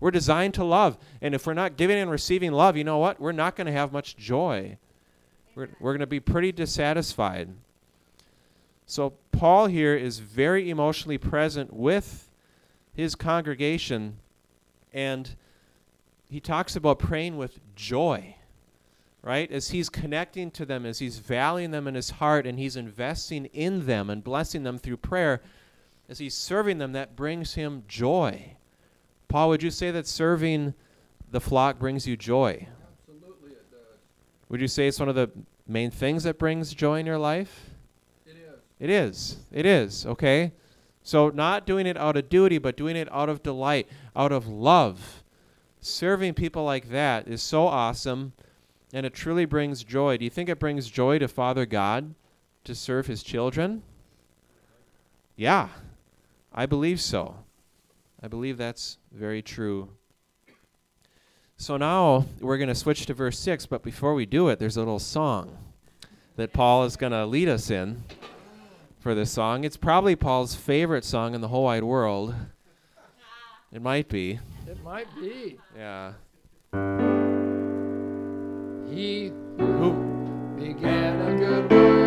We're 0.00 0.10
designed 0.10 0.54
to 0.54 0.64
love. 0.64 0.96
And 1.20 1.34
if 1.34 1.46
we're 1.46 1.52
not 1.52 1.76
giving 1.76 1.98
and 1.98 2.10
receiving 2.10 2.52
love, 2.52 2.78
you 2.78 2.84
know 2.84 2.96
what? 2.96 3.20
We're 3.20 3.32
not 3.32 3.56
going 3.56 3.66
to 3.66 3.74
have 3.74 3.92
much 3.92 4.16
joy. 4.16 4.78
We're, 5.54 5.68
we're 5.80 5.92
going 5.92 6.00
to 6.00 6.06
be 6.06 6.18
pretty 6.18 6.50
dissatisfied. 6.50 7.50
So, 8.92 9.14
Paul 9.30 9.68
here 9.68 9.96
is 9.96 10.18
very 10.18 10.68
emotionally 10.68 11.16
present 11.16 11.72
with 11.72 12.28
his 12.92 13.14
congregation, 13.14 14.18
and 14.92 15.34
he 16.28 16.40
talks 16.40 16.76
about 16.76 16.98
praying 16.98 17.38
with 17.38 17.58
joy, 17.74 18.36
right? 19.22 19.50
As 19.50 19.70
he's 19.70 19.88
connecting 19.88 20.50
to 20.50 20.66
them, 20.66 20.84
as 20.84 20.98
he's 20.98 21.20
valuing 21.20 21.70
them 21.70 21.88
in 21.88 21.94
his 21.94 22.10
heart, 22.10 22.46
and 22.46 22.58
he's 22.58 22.76
investing 22.76 23.46
in 23.46 23.86
them 23.86 24.10
and 24.10 24.22
blessing 24.22 24.62
them 24.62 24.76
through 24.76 24.98
prayer, 24.98 25.40
as 26.10 26.18
he's 26.18 26.34
serving 26.34 26.76
them, 26.76 26.92
that 26.92 27.16
brings 27.16 27.54
him 27.54 27.84
joy. 27.88 28.56
Paul, 29.26 29.48
would 29.48 29.62
you 29.62 29.70
say 29.70 29.90
that 29.90 30.06
serving 30.06 30.74
the 31.30 31.40
flock 31.40 31.78
brings 31.78 32.06
you 32.06 32.18
joy? 32.18 32.68
Absolutely, 33.08 33.52
it 33.52 33.70
does. 33.70 33.98
Would 34.50 34.60
you 34.60 34.68
say 34.68 34.86
it's 34.86 35.00
one 35.00 35.08
of 35.08 35.14
the 35.14 35.30
main 35.66 35.90
things 35.90 36.24
that 36.24 36.38
brings 36.38 36.74
joy 36.74 37.00
in 37.00 37.06
your 37.06 37.16
life? 37.16 37.71
It 38.82 38.90
is. 38.90 39.38
It 39.50 39.64
is. 39.64 40.04
Okay? 40.04 40.52
So, 41.02 41.30
not 41.30 41.66
doing 41.66 41.86
it 41.86 41.96
out 41.96 42.18
of 42.18 42.28
duty, 42.28 42.58
but 42.58 42.76
doing 42.76 42.96
it 42.96 43.08
out 43.10 43.30
of 43.30 43.42
delight, 43.42 43.88
out 44.14 44.30
of 44.32 44.46
love 44.46 45.22
serving 45.82 46.32
people 46.32 46.64
like 46.64 46.90
that 46.90 47.26
is 47.26 47.42
so 47.42 47.66
awesome 47.66 48.32
and 48.94 49.04
it 49.04 49.12
truly 49.12 49.44
brings 49.44 49.82
joy. 49.82 50.16
Do 50.16 50.24
you 50.24 50.30
think 50.30 50.48
it 50.48 50.58
brings 50.58 50.88
joy 50.88 51.18
to 51.18 51.26
Father 51.26 51.66
God 51.66 52.14
to 52.64 52.74
serve 52.74 53.08
his 53.08 53.22
children? 53.22 53.82
Yeah, 55.34 55.68
I 56.52 56.66
believe 56.66 57.00
so. 57.00 57.36
I 58.22 58.28
believe 58.28 58.58
that's 58.58 58.98
very 59.10 59.42
true. 59.42 59.88
So 61.56 61.76
now 61.76 62.26
we're 62.40 62.58
going 62.58 62.68
to 62.68 62.74
switch 62.74 63.06
to 63.06 63.14
verse 63.14 63.38
6, 63.38 63.66
but 63.66 63.82
before 63.82 64.14
we 64.14 64.26
do 64.26 64.48
it, 64.48 64.58
there's 64.58 64.76
a 64.76 64.80
little 64.80 64.98
song 64.98 65.56
that 66.36 66.52
Paul 66.52 66.84
is 66.84 66.96
going 66.96 67.12
to 67.12 67.26
lead 67.26 67.48
us 67.48 67.70
in 67.70 68.04
for 69.02 69.14
this 69.14 69.32
song. 69.32 69.64
It's 69.64 69.76
probably 69.76 70.14
Paul's 70.14 70.54
favorite 70.54 71.04
song 71.04 71.34
in 71.34 71.40
the 71.40 71.48
whole 71.48 71.64
wide 71.64 71.84
world. 71.84 72.34
It 73.74 73.80
might 73.80 74.06
be. 74.10 74.38
It 74.66 74.84
might 74.84 75.06
be. 75.18 75.58
Yeah. 75.74 76.12
He 78.94 79.32
Who? 79.56 79.92
began 80.58 81.20
a 81.22 81.38
good 81.38 81.72
work. 81.72 82.01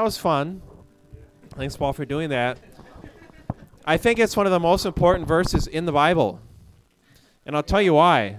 That 0.00 0.04
was 0.04 0.16
fun. 0.16 0.62
Thanks, 1.50 1.76
Paul, 1.76 1.92
for 1.92 2.06
doing 2.06 2.30
that. 2.30 2.58
I 3.84 3.98
think 3.98 4.18
it's 4.18 4.34
one 4.34 4.46
of 4.46 4.50
the 4.50 4.58
most 4.58 4.86
important 4.86 5.28
verses 5.28 5.66
in 5.66 5.84
the 5.84 5.92
Bible. 5.92 6.40
And 7.44 7.54
I'll 7.54 7.62
tell 7.62 7.82
you 7.82 7.92
why. 7.92 8.38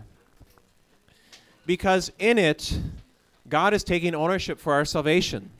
Because 1.67 2.11
in 2.17 2.39
it, 2.39 2.79
God 3.47 3.75
is 3.75 3.83
taking 3.83 4.15
ownership 4.15 4.57
for 4.57 4.73
our 4.73 4.85
salvation. 4.85 5.51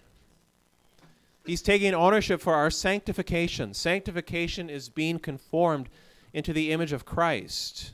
He's 1.46 1.62
taking 1.62 1.94
ownership 1.94 2.42
for 2.42 2.56
our 2.56 2.72
sanctification. 2.72 3.76
Sanctification 3.76 4.72
is 4.72 4.90
being 4.90 5.20
conformed 5.20 5.88
into 6.34 6.52
the 6.52 6.72
image 6.72 6.94
of 6.94 7.06
Christ. 7.06 7.92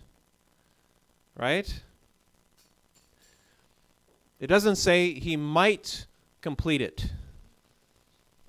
Right? 1.35 1.81
It 4.39 4.47
doesn't 4.47 4.77
say 4.77 5.13
he 5.13 5.35
might 5.35 6.05
complete 6.39 6.81
it. 6.81 7.11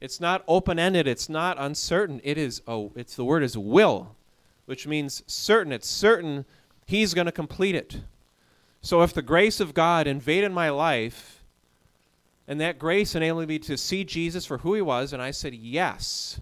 It's 0.00 0.20
not 0.20 0.44
open-ended, 0.46 1.06
it's 1.06 1.28
not 1.28 1.56
uncertain. 1.58 2.20
It 2.22 2.38
is 2.38 2.62
oh, 2.66 2.92
it's 2.94 3.16
the 3.16 3.24
word 3.24 3.42
is 3.42 3.58
will, 3.58 4.14
which 4.66 4.86
means 4.86 5.22
certain. 5.26 5.72
It's 5.72 5.88
certain 5.88 6.44
he's 6.86 7.14
going 7.14 7.26
to 7.26 7.32
complete 7.32 7.74
it. 7.74 8.00
So 8.80 9.02
if 9.02 9.12
the 9.12 9.22
grace 9.22 9.58
of 9.60 9.74
God 9.74 10.06
invaded 10.06 10.52
my 10.52 10.70
life, 10.70 11.42
and 12.46 12.60
that 12.60 12.78
grace 12.78 13.14
enabled 13.14 13.48
me 13.48 13.58
to 13.60 13.76
see 13.76 14.04
Jesus 14.04 14.46
for 14.46 14.58
who 14.58 14.74
he 14.74 14.80
was, 14.80 15.12
and 15.12 15.20
I 15.20 15.32
said, 15.32 15.52
Yes, 15.54 16.40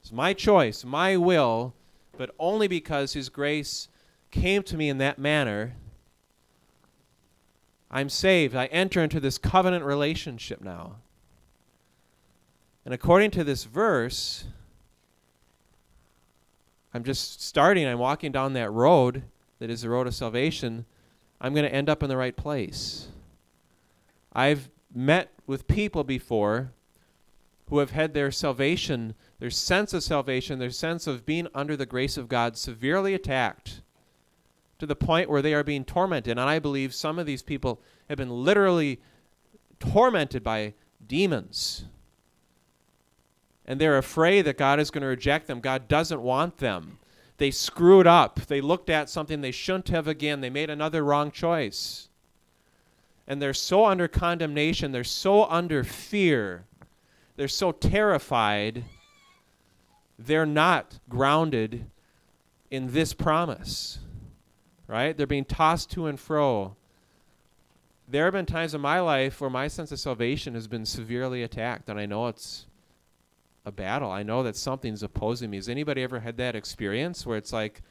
it's 0.00 0.10
my 0.10 0.32
choice, 0.32 0.84
my 0.84 1.16
will, 1.16 1.74
but 2.16 2.34
only 2.38 2.66
because 2.66 3.12
his 3.12 3.28
grace 3.28 3.88
came 4.30 4.62
to 4.64 4.76
me 4.76 4.88
in 4.88 4.98
that 4.98 5.18
manner, 5.18 5.74
I'm 7.90 8.08
saved. 8.08 8.54
I 8.54 8.66
enter 8.66 9.02
into 9.02 9.20
this 9.20 9.36
covenant 9.38 9.84
relationship 9.84 10.60
now. 10.60 10.96
And 12.84 12.94
according 12.94 13.30
to 13.32 13.44
this 13.44 13.64
verse, 13.64 14.44
I'm 16.92 17.04
just 17.04 17.42
starting, 17.42 17.86
I'm 17.86 17.98
walking 17.98 18.32
down 18.32 18.54
that 18.54 18.70
road 18.70 19.22
that 19.58 19.70
is 19.70 19.82
the 19.82 19.90
road 19.90 20.06
of 20.06 20.14
salvation. 20.14 20.86
I'm 21.40 21.54
going 21.54 21.68
to 21.68 21.74
end 21.74 21.88
up 21.88 22.02
in 22.02 22.08
the 22.08 22.16
right 22.16 22.36
place. 22.36 23.08
I've 24.32 24.70
met 24.92 25.30
with 25.46 25.68
people 25.68 26.04
before 26.04 26.72
who 27.68 27.78
have 27.78 27.92
had 27.92 28.14
their 28.14 28.32
salvation, 28.32 29.14
their 29.38 29.50
sense 29.50 29.94
of 29.94 30.02
salvation, 30.02 30.58
their 30.58 30.70
sense 30.70 31.06
of 31.06 31.24
being 31.24 31.46
under 31.54 31.76
the 31.76 31.86
grace 31.86 32.16
of 32.16 32.28
God 32.28 32.56
severely 32.56 33.14
attacked 33.14 33.82
to 34.80 34.86
the 34.86 34.96
point 34.96 35.30
where 35.30 35.42
they 35.42 35.54
are 35.54 35.62
being 35.62 35.84
tormented. 35.84 36.32
And 36.32 36.40
I 36.40 36.58
believe 36.58 36.92
some 36.94 37.18
of 37.18 37.26
these 37.26 37.42
people 37.42 37.80
have 38.08 38.18
been 38.18 38.30
literally 38.30 39.00
tormented 39.78 40.42
by 40.42 40.74
demons. 41.06 41.84
And 43.70 43.80
they're 43.80 43.98
afraid 43.98 44.42
that 44.46 44.58
God 44.58 44.80
is 44.80 44.90
going 44.90 45.02
to 45.02 45.06
reject 45.06 45.46
them. 45.46 45.60
God 45.60 45.86
doesn't 45.86 46.20
want 46.20 46.56
them. 46.56 46.98
They 47.36 47.52
screwed 47.52 48.04
up. 48.04 48.40
They 48.46 48.60
looked 48.60 48.90
at 48.90 49.08
something 49.08 49.42
they 49.42 49.52
shouldn't 49.52 49.90
have 49.90 50.08
again. 50.08 50.40
They 50.40 50.50
made 50.50 50.70
another 50.70 51.04
wrong 51.04 51.30
choice. 51.30 52.08
And 53.28 53.40
they're 53.40 53.54
so 53.54 53.84
under 53.84 54.08
condemnation. 54.08 54.90
They're 54.90 55.04
so 55.04 55.44
under 55.44 55.84
fear. 55.84 56.64
They're 57.36 57.46
so 57.46 57.70
terrified. 57.70 58.86
They're 60.18 60.44
not 60.44 60.98
grounded 61.08 61.86
in 62.72 62.90
this 62.90 63.14
promise. 63.14 64.00
Right? 64.88 65.16
They're 65.16 65.28
being 65.28 65.44
tossed 65.44 65.92
to 65.92 66.08
and 66.08 66.18
fro. 66.18 66.74
There 68.08 68.24
have 68.24 68.34
been 68.34 68.46
times 68.46 68.74
in 68.74 68.80
my 68.80 68.98
life 68.98 69.40
where 69.40 69.48
my 69.48 69.68
sense 69.68 69.92
of 69.92 70.00
salvation 70.00 70.54
has 70.54 70.66
been 70.66 70.84
severely 70.84 71.44
attacked, 71.44 71.88
and 71.88 72.00
I 72.00 72.06
know 72.06 72.26
it's 72.26 72.66
a 73.64 73.72
battle. 73.72 74.10
I 74.10 74.22
know 74.22 74.42
that 74.42 74.56
something's 74.56 75.02
opposing 75.02 75.50
me. 75.50 75.58
Has 75.58 75.68
anybody 75.68 76.02
ever 76.02 76.20
had 76.20 76.36
that 76.38 76.56
experience 76.56 77.26
where 77.26 77.36
it's 77.36 77.52
like 77.52 77.82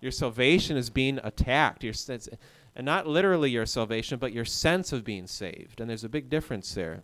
your 0.00 0.12
salvation 0.12 0.76
is 0.76 0.90
being 0.90 1.20
attacked? 1.22 1.84
Your 1.84 1.92
sense, 1.92 2.28
and 2.74 2.84
not 2.84 3.06
literally 3.06 3.50
your 3.50 3.66
salvation, 3.66 4.18
but 4.18 4.32
your 4.32 4.44
sense 4.44 4.92
of 4.92 5.04
being 5.04 5.26
saved. 5.26 5.80
And 5.80 5.88
there's 5.88 6.04
a 6.04 6.08
big 6.08 6.28
difference 6.28 6.74
there, 6.74 7.02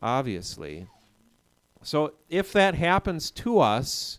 obviously. 0.00 0.86
So 1.82 2.12
if 2.28 2.52
that 2.52 2.74
happens 2.74 3.30
to 3.32 3.58
us, 3.58 4.18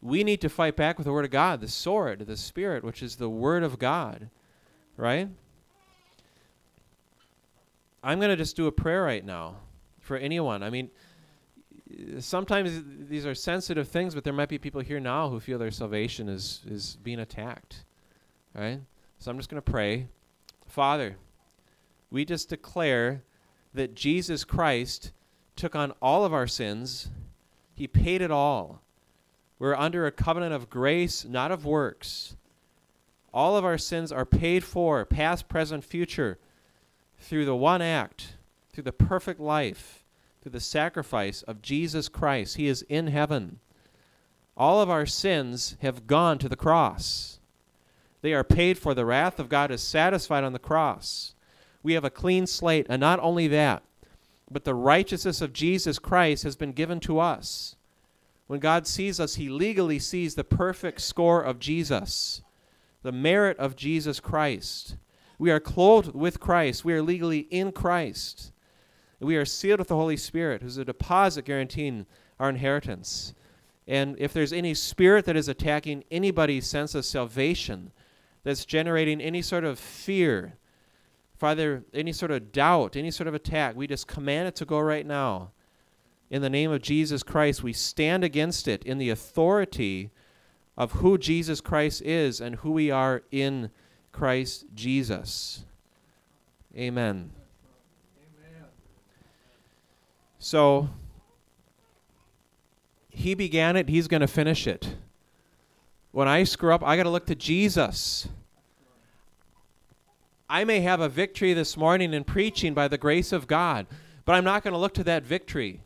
we 0.00 0.24
need 0.24 0.40
to 0.40 0.48
fight 0.48 0.74
back 0.74 0.98
with 0.98 1.04
the 1.04 1.12
Word 1.12 1.24
of 1.24 1.30
God, 1.30 1.60
the 1.60 1.68
sword, 1.68 2.26
the 2.26 2.36
Spirit, 2.36 2.82
which 2.82 3.02
is 3.02 3.16
the 3.16 3.28
Word 3.28 3.62
of 3.62 3.78
God, 3.78 4.30
right? 4.96 5.28
I'm 8.02 8.18
going 8.18 8.30
to 8.30 8.36
just 8.36 8.56
do 8.56 8.66
a 8.66 8.72
prayer 8.72 9.04
right 9.04 9.24
now 9.24 9.56
for 10.00 10.16
anyone. 10.16 10.64
I 10.64 10.70
mean, 10.70 10.90
sometimes 12.18 12.82
these 13.08 13.26
are 13.26 13.34
sensitive 13.34 13.88
things, 13.88 14.14
but 14.14 14.24
there 14.24 14.32
might 14.32 14.48
be 14.48 14.58
people 14.58 14.80
here 14.80 15.00
now 15.00 15.28
who 15.28 15.40
feel 15.40 15.58
their 15.58 15.70
salvation 15.70 16.28
is, 16.28 16.62
is 16.66 16.96
being 17.02 17.18
attacked, 17.18 17.84
right? 18.54 18.80
So 19.18 19.30
I'm 19.30 19.36
just 19.36 19.48
going 19.48 19.62
to 19.62 19.70
pray. 19.70 20.08
Father, 20.66 21.16
we 22.10 22.24
just 22.24 22.48
declare 22.48 23.22
that 23.74 23.94
Jesus 23.94 24.44
Christ 24.44 25.12
took 25.56 25.74
on 25.74 25.92
all 26.02 26.24
of 26.24 26.32
our 26.32 26.46
sins, 26.46 27.10
He 27.74 27.86
paid 27.86 28.22
it 28.22 28.30
all. 28.30 28.82
We're 29.58 29.76
under 29.76 30.06
a 30.06 30.12
covenant 30.12 30.52
of 30.52 30.68
grace, 30.68 31.24
not 31.24 31.52
of 31.52 31.64
works. 31.64 32.36
All 33.32 33.56
of 33.56 33.64
our 33.64 33.78
sins 33.78 34.10
are 34.10 34.26
paid 34.26 34.64
for, 34.64 35.04
past, 35.04 35.48
present, 35.48 35.84
future, 35.84 36.38
through 37.18 37.44
the 37.44 37.56
one 37.56 37.80
act, 37.80 38.34
through 38.72 38.82
the 38.82 38.92
perfect 38.92 39.40
life, 39.40 40.01
through 40.42 40.52
the 40.52 40.60
sacrifice 40.60 41.42
of 41.42 41.62
Jesus 41.62 42.08
Christ. 42.08 42.56
He 42.56 42.66
is 42.66 42.82
in 42.88 43.06
heaven. 43.06 43.60
All 44.56 44.80
of 44.80 44.90
our 44.90 45.06
sins 45.06 45.76
have 45.80 46.06
gone 46.06 46.38
to 46.38 46.48
the 46.48 46.56
cross. 46.56 47.38
They 48.20 48.34
are 48.34 48.44
paid 48.44 48.76
for. 48.76 48.92
The 48.92 49.06
wrath 49.06 49.38
of 49.38 49.48
God 49.48 49.70
is 49.70 49.80
satisfied 49.80 50.44
on 50.44 50.52
the 50.52 50.58
cross. 50.58 51.34
We 51.82 51.94
have 51.94 52.04
a 52.04 52.10
clean 52.10 52.46
slate, 52.46 52.86
and 52.88 53.00
not 53.00 53.20
only 53.20 53.48
that, 53.48 53.82
but 54.50 54.64
the 54.64 54.74
righteousness 54.74 55.40
of 55.40 55.52
Jesus 55.52 55.98
Christ 55.98 56.42
has 56.42 56.56
been 56.56 56.72
given 56.72 57.00
to 57.00 57.18
us. 57.18 57.76
When 58.46 58.60
God 58.60 58.86
sees 58.86 59.18
us, 59.18 59.36
He 59.36 59.48
legally 59.48 59.98
sees 59.98 60.34
the 60.34 60.44
perfect 60.44 61.00
score 61.00 61.40
of 61.40 61.58
Jesus, 61.58 62.42
the 63.02 63.12
merit 63.12 63.58
of 63.58 63.76
Jesus 63.76 64.20
Christ. 64.20 64.96
We 65.38 65.50
are 65.50 65.60
clothed 65.60 66.14
with 66.14 66.38
Christ. 66.38 66.84
We 66.84 66.92
are 66.92 67.02
legally 67.02 67.48
in 67.50 67.72
Christ. 67.72 68.51
We 69.22 69.36
are 69.36 69.44
sealed 69.44 69.78
with 69.78 69.88
the 69.88 69.96
Holy 69.96 70.16
Spirit, 70.16 70.62
who's 70.62 70.78
a 70.78 70.84
deposit 70.84 71.44
guaranteeing 71.44 72.06
our 72.40 72.48
inheritance. 72.48 73.34
And 73.86 74.16
if 74.18 74.32
there's 74.32 74.52
any 74.52 74.74
spirit 74.74 75.24
that 75.26 75.36
is 75.36 75.48
attacking 75.48 76.04
anybody's 76.10 76.66
sense 76.66 76.94
of 76.94 77.04
salvation, 77.04 77.92
that's 78.44 78.64
generating 78.64 79.20
any 79.20 79.42
sort 79.42 79.64
of 79.64 79.78
fear, 79.78 80.56
Father, 81.36 81.84
any 81.94 82.12
sort 82.12 82.30
of 82.30 82.52
doubt, 82.52 82.96
any 82.96 83.10
sort 83.10 83.28
of 83.28 83.34
attack, 83.34 83.76
we 83.76 83.86
just 83.86 84.06
command 84.06 84.48
it 84.48 84.56
to 84.56 84.64
go 84.64 84.80
right 84.80 85.06
now. 85.06 85.50
In 86.30 86.42
the 86.42 86.50
name 86.50 86.72
of 86.72 86.82
Jesus 86.82 87.22
Christ, 87.22 87.62
we 87.62 87.72
stand 87.72 88.24
against 88.24 88.66
it 88.66 88.82
in 88.84 88.98
the 88.98 89.10
authority 89.10 90.10
of 90.76 90.92
who 90.92 91.18
Jesus 91.18 91.60
Christ 91.60 92.02
is 92.02 92.40
and 92.40 92.56
who 92.56 92.70
we 92.70 92.90
are 92.90 93.22
in 93.30 93.70
Christ 94.12 94.64
Jesus. 94.74 95.64
Amen. 96.76 97.32
So, 100.44 100.88
he 103.10 103.34
began 103.34 103.76
it, 103.76 103.88
he's 103.88 104.08
going 104.08 104.22
to 104.22 104.26
finish 104.26 104.66
it. 104.66 104.96
When 106.10 106.26
I 106.26 106.42
screw 106.42 106.74
up, 106.74 106.82
I 106.82 106.96
got 106.96 107.04
to 107.04 107.10
look 107.10 107.26
to 107.26 107.36
Jesus. 107.36 108.26
I 110.50 110.64
may 110.64 110.80
have 110.80 110.98
a 110.98 111.08
victory 111.08 111.52
this 111.52 111.76
morning 111.76 112.12
in 112.12 112.24
preaching 112.24 112.74
by 112.74 112.88
the 112.88 112.98
grace 112.98 113.30
of 113.30 113.46
God, 113.46 113.86
but 114.24 114.34
I'm 114.34 114.42
not 114.42 114.64
going 114.64 114.72
to 114.72 114.80
look 114.80 114.94
to 114.94 115.04
that 115.04 115.22
victory. 115.22 115.80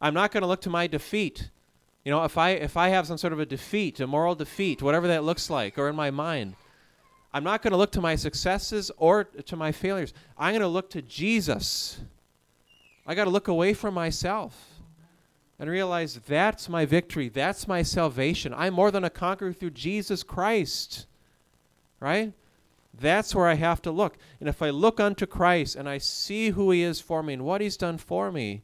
I'm 0.00 0.14
not 0.14 0.30
going 0.30 0.42
to 0.42 0.46
look 0.46 0.60
to 0.60 0.70
my 0.70 0.86
defeat. 0.86 1.50
You 2.04 2.12
know, 2.12 2.22
if 2.22 2.38
I 2.38 2.50
if 2.50 2.76
I 2.76 2.90
have 2.90 3.08
some 3.08 3.18
sort 3.18 3.32
of 3.32 3.40
a 3.40 3.46
defeat, 3.46 3.98
a 3.98 4.06
moral 4.06 4.36
defeat, 4.36 4.80
whatever 4.80 5.08
that 5.08 5.24
looks 5.24 5.50
like, 5.50 5.76
or 5.76 5.88
in 5.88 5.96
my 5.96 6.12
mind, 6.12 6.54
I'm 7.34 7.42
not 7.42 7.62
going 7.62 7.72
to 7.72 7.76
look 7.76 7.90
to 7.92 8.00
my 8.00 8.14
successes 8.14 8.92
or 8.96 9.24
to 9.24 9.56
my 9.56 9.72
failures. 9.72 10.14
I'm 10.38 10.52
going 10.52 10.62
to 10.62 10.68
look 10.68 10.88
to 10.90 11.02
Jesus. 11.02 11.98
I 13.08 13.14
got 13.14 13.24
to 13.24 13.30
look 13.30 13.48
away 13.48 13.72
from 13.72 13.94
myself 13.94 14.82
and 15.58 15.70
realize 15.70 16.20
that's 16.26 16.68
my 16.68 16.84
victory. 16.84 17.30
That's 17.30 17.66
my 17.66 17.82
salvation. 17.82 18.52
I'm 18.52 18.74
more 18.74 18.90
than 18.90 19.02
a 19.02 19.10
conqueror 19.10 19.54
through 19.54 19.70
Jesus 19.70 20.22
Christ. 20.22 21.06
Right? 22.00 22.34
That's 22.92 23.34
where 23.34 23.48
I 23.48 23.54
have 23.54 23.80
to 23.82 23.90
look. 23.90 24.18
And 24.40 24.48
if 24.48 24.60
I 24.60 24.68
look 24.68 25.00
unto 25.00 25.24
Christ 25.24 25.74
and 25.74 25.88
I 25.88 25.96
see 25.96 26.50
who 26.50 26.70
He 26.70 26.82
is 26.82 27.00
for 27.00 27.22
me 27.22 27.32
and 27.32 27.44
what 27.46 27.62
He's 27.62 27.78
done 27.78 27.96
for 27.96 28.30
me, 28.30 28.62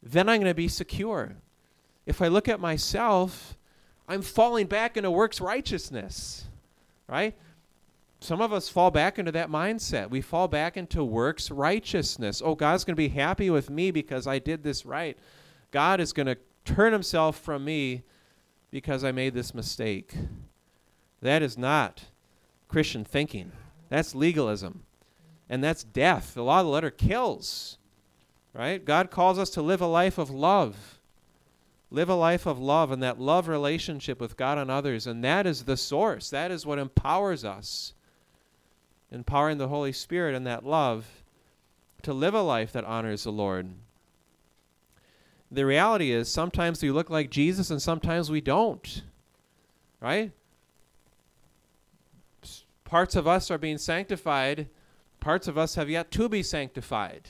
then 0.00 0.28
I'm 0.28 0.40
going 0.40 0.50
to 0.50 0.54
be 0.54 0.68
secure. 0.68 1.34
If 2.06 2.22
I 2.22 2.28
look 2.28 2.48
at 2.48 2.60
myself, 2.60 3.56
I'm 4.06 4.22
falling 4.22 4.66
back 4.68 4.96
into 4.96 5.10
works 5.10 5.40
righteousness. 5.40 6.44
Right? 7.08 7.34
Some 8.24 8.40
of 8.40 8.54
us 8.54 8.70
fall 8.70 8.90
back 8.90 9.18
into 9.18 9.32
that 9.32 9.50
mindset. 9.50 10.08
We 10.08 10.22
fall 10.22 10.48
back 10.48 10.78
into 10.78 11.04
works 11.04 11.50
righteousness. 11.50 12.40
Oh, 12.42 12.54
God's 12.54 12.82
going 12.82 12.94
to 12.94 12.96
be 12.96 13.10
happy 13.10 13.50
with 13.50 13.68
me 13.68 13.90
because 13.90 14.26
I 14.26 14.38
did 14.38 14.62
this 14.62 14.86
right. 14.86 15.18
God 15.70 16.00
is 16.00 16.14
going 16.14 16.28
to 16.28 16.38
turn 16.64 16.94
himself 16.94 17.38
from 17.38 17.66
me 17.66 18.02
because 18.70 19.04
I 19.04 19.12
made 19.12 19.34
this 19.34 19.52
mistake. 19.52 20.14
That 21.20 21.42
is 21.42 21.58
not 21.58 22.04
Christian 22.66 23.04
thinking. 23.04 23.52
That's 23.90 24.14
legalism. 24.14 24.84
And 25.50 25.62
that's 25.62 25.84
death. 25.84 26.32
The 26.32 26.44
law 26.44 26.60
of 26.60 26.66
the 26.66 26.72
letter 26.72 26.90
kills. 26.90 27.76
Right? 28.54 28.82
God 28.82 29.10
calls 29.10 29.38
us 29.38 29.50
to 29.50 29.60
live 29.60 29.82
a 29.82 29.86
life 29.86 30.16
of 30.16 30.30
love. 30.30 30.98
Live 31.90 32.08
a 32.08 32.14
life 32.14 32.46
of 32.46 32.58
love 32.58 32.90
and 32.90 33.02
that 33.02 33.20
love 33.20 33.48
relationship 33.48 34.18
with 34.18 34.38
God 34.38 34.56
and 34.56 34.70
others. 34.70 35.06
And 35.06 35.22
that 35.22 35.46
is 35.46 35.64
the 35.64 35.76
source. 35.76 36.30
That 36.30 36.50
is 36.50 36.64
what 36.64 36.78
empowers 36.78 37.44
us. 37.44 37.92
Empowering 39.10 39.58
the 39.58 39.68
Holy 39.68 39.92
Spirit 39.92 40.34
and 40.34 40.46
that 40.46 40.64
love 40.64 41.06
to 42.02 42.12
live 42.12 42.34
a 42.34 42.42
life 42.42 42.72
that 42.72 42.84
honors 42.84 43.24
the 43.24 43.32
Lord 43.32 43.70
the 45.54 45.64
reality 45.64 46.10
is 46.10 46.28
sometimes 46.28 46.82
we 46.82 46.90
look 46.90 47.10
like 47.10 47.30
Jesus 47.30 47.70
and 47.70 47.80
sometimes 47.80 48.30
we 48.30 48.40
don't. 48.40 49.02
Right? 50.00 50.32
Parts 52.84 53.16
of 53.16 53.26
us 53.26 53.50
are 53.50 53.58
being 53.58 53.78
sanctified, 53.78 54.68
parts 55.20 55.48
of 55.48 55.56
us 55.56 55.76
have 55.76 55.88
yet 55.88 56.10
to 56.12 56.28
be 56.28 56.42
sanctified. 56.42 57.28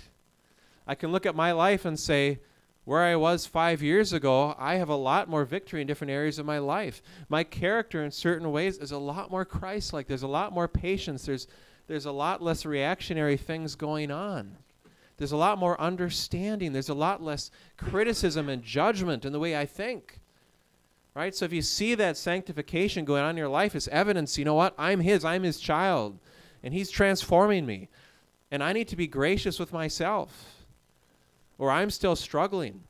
I 0.86 0.94
can 0.94 1.12
look 1.12 1.26
at 1.26 1.36
my 1.36 1.52
life 1.52 1.84
and 1.84 1.98
say, 1.98 2.40
where 2.84 3.02
I 3.02 3.16
was 3.16 3.46
five 3.46 3.82
years 3.82 4.12
ago, 4.12 4.54
I 4.58 4.74
have 4.76 4.90
a 4.90 4.96
lot 4.96 5.28
more 5.28 5.44
victory 5.44 5.80
in 5.80 5.86
different 5.86 6.10
areas 6.10 6.38
of 6.38 6.46
my 6.46 6.58
life. 6.58 7.02
My 7.28 7.42
character, 7.42 8.04
in 8.04 8.10
certain 8.10 8.52
ways, 8.52 8.78
is 8.78 8.92
a 8.92 8.98
lot 8.98 9.30
more 9.30 9.44
Christ 9.44 9.92
like. 9.92 10.06
There's 10.06 10.22
a 10.22 10.28
lot 10.28 10.52
more 10.52 10.68
patience. 10.68 11.24
There's, 11.24 11.46
there's 11.86 12.04
a 12.06 12.12
lot 12.12 12.42
less 12.42 12.66
reactionary 12.66 13.38
things 13.38 13.74
going 13.74 14.10
on. 14.10 14.56
There's 15.16 15.32
a 15.32 15.36
lot 15.36 15.58
more 15.58 15.80
understanding. 15.80 16.72
There's 16.72 16.88
a 16.88 16.94
lot 16.94 17.22
less 17.22 17.50
criticism 17.76 18.48
and 18.48 18.62
judgment 18.62 19.24
in 19.24 19.32
the 19.32 19.38
way 19.38 19.56
I 19.56 19.64
think. 19.64 20.20
Right? 21.14 21.34
So 21.34 21.44
if 21.44 21.52
you 21.52 21.62
see 21.62 21.94
that 21.94 22.16
sanctification 22.16 23.04
going 23.04 23.22
on 23.22 23.30
in 23.30 23.36
your 23.36 23.48
life 23.48 23.76
as 23.76 23.86
evidence, 23.88 24.36
you 24.36 24.44
know 24.44 24.54
what? 24.54 24.74
I'm 24.76 25.00
His, 25.00 25.24
I'm 25.24 25.44
His 25.44 25.60
child, 25.60 26.18
and 26.62 26.74
He's 26.74 26.90
transforming 26.90 27.64
me. 27.64 27.88
And 28.50 28.62
I 28.62 28.72
need 28.72 28.88
to 28.88 28.96
be 28.96 29.06
gracious 29.06 29.58
with 29.58 29.72
myself, 29.72 30.53
or 31.58 31.70
I'm 31.70 31.90
still 31.90 32.16
struggling. 32.16 32.82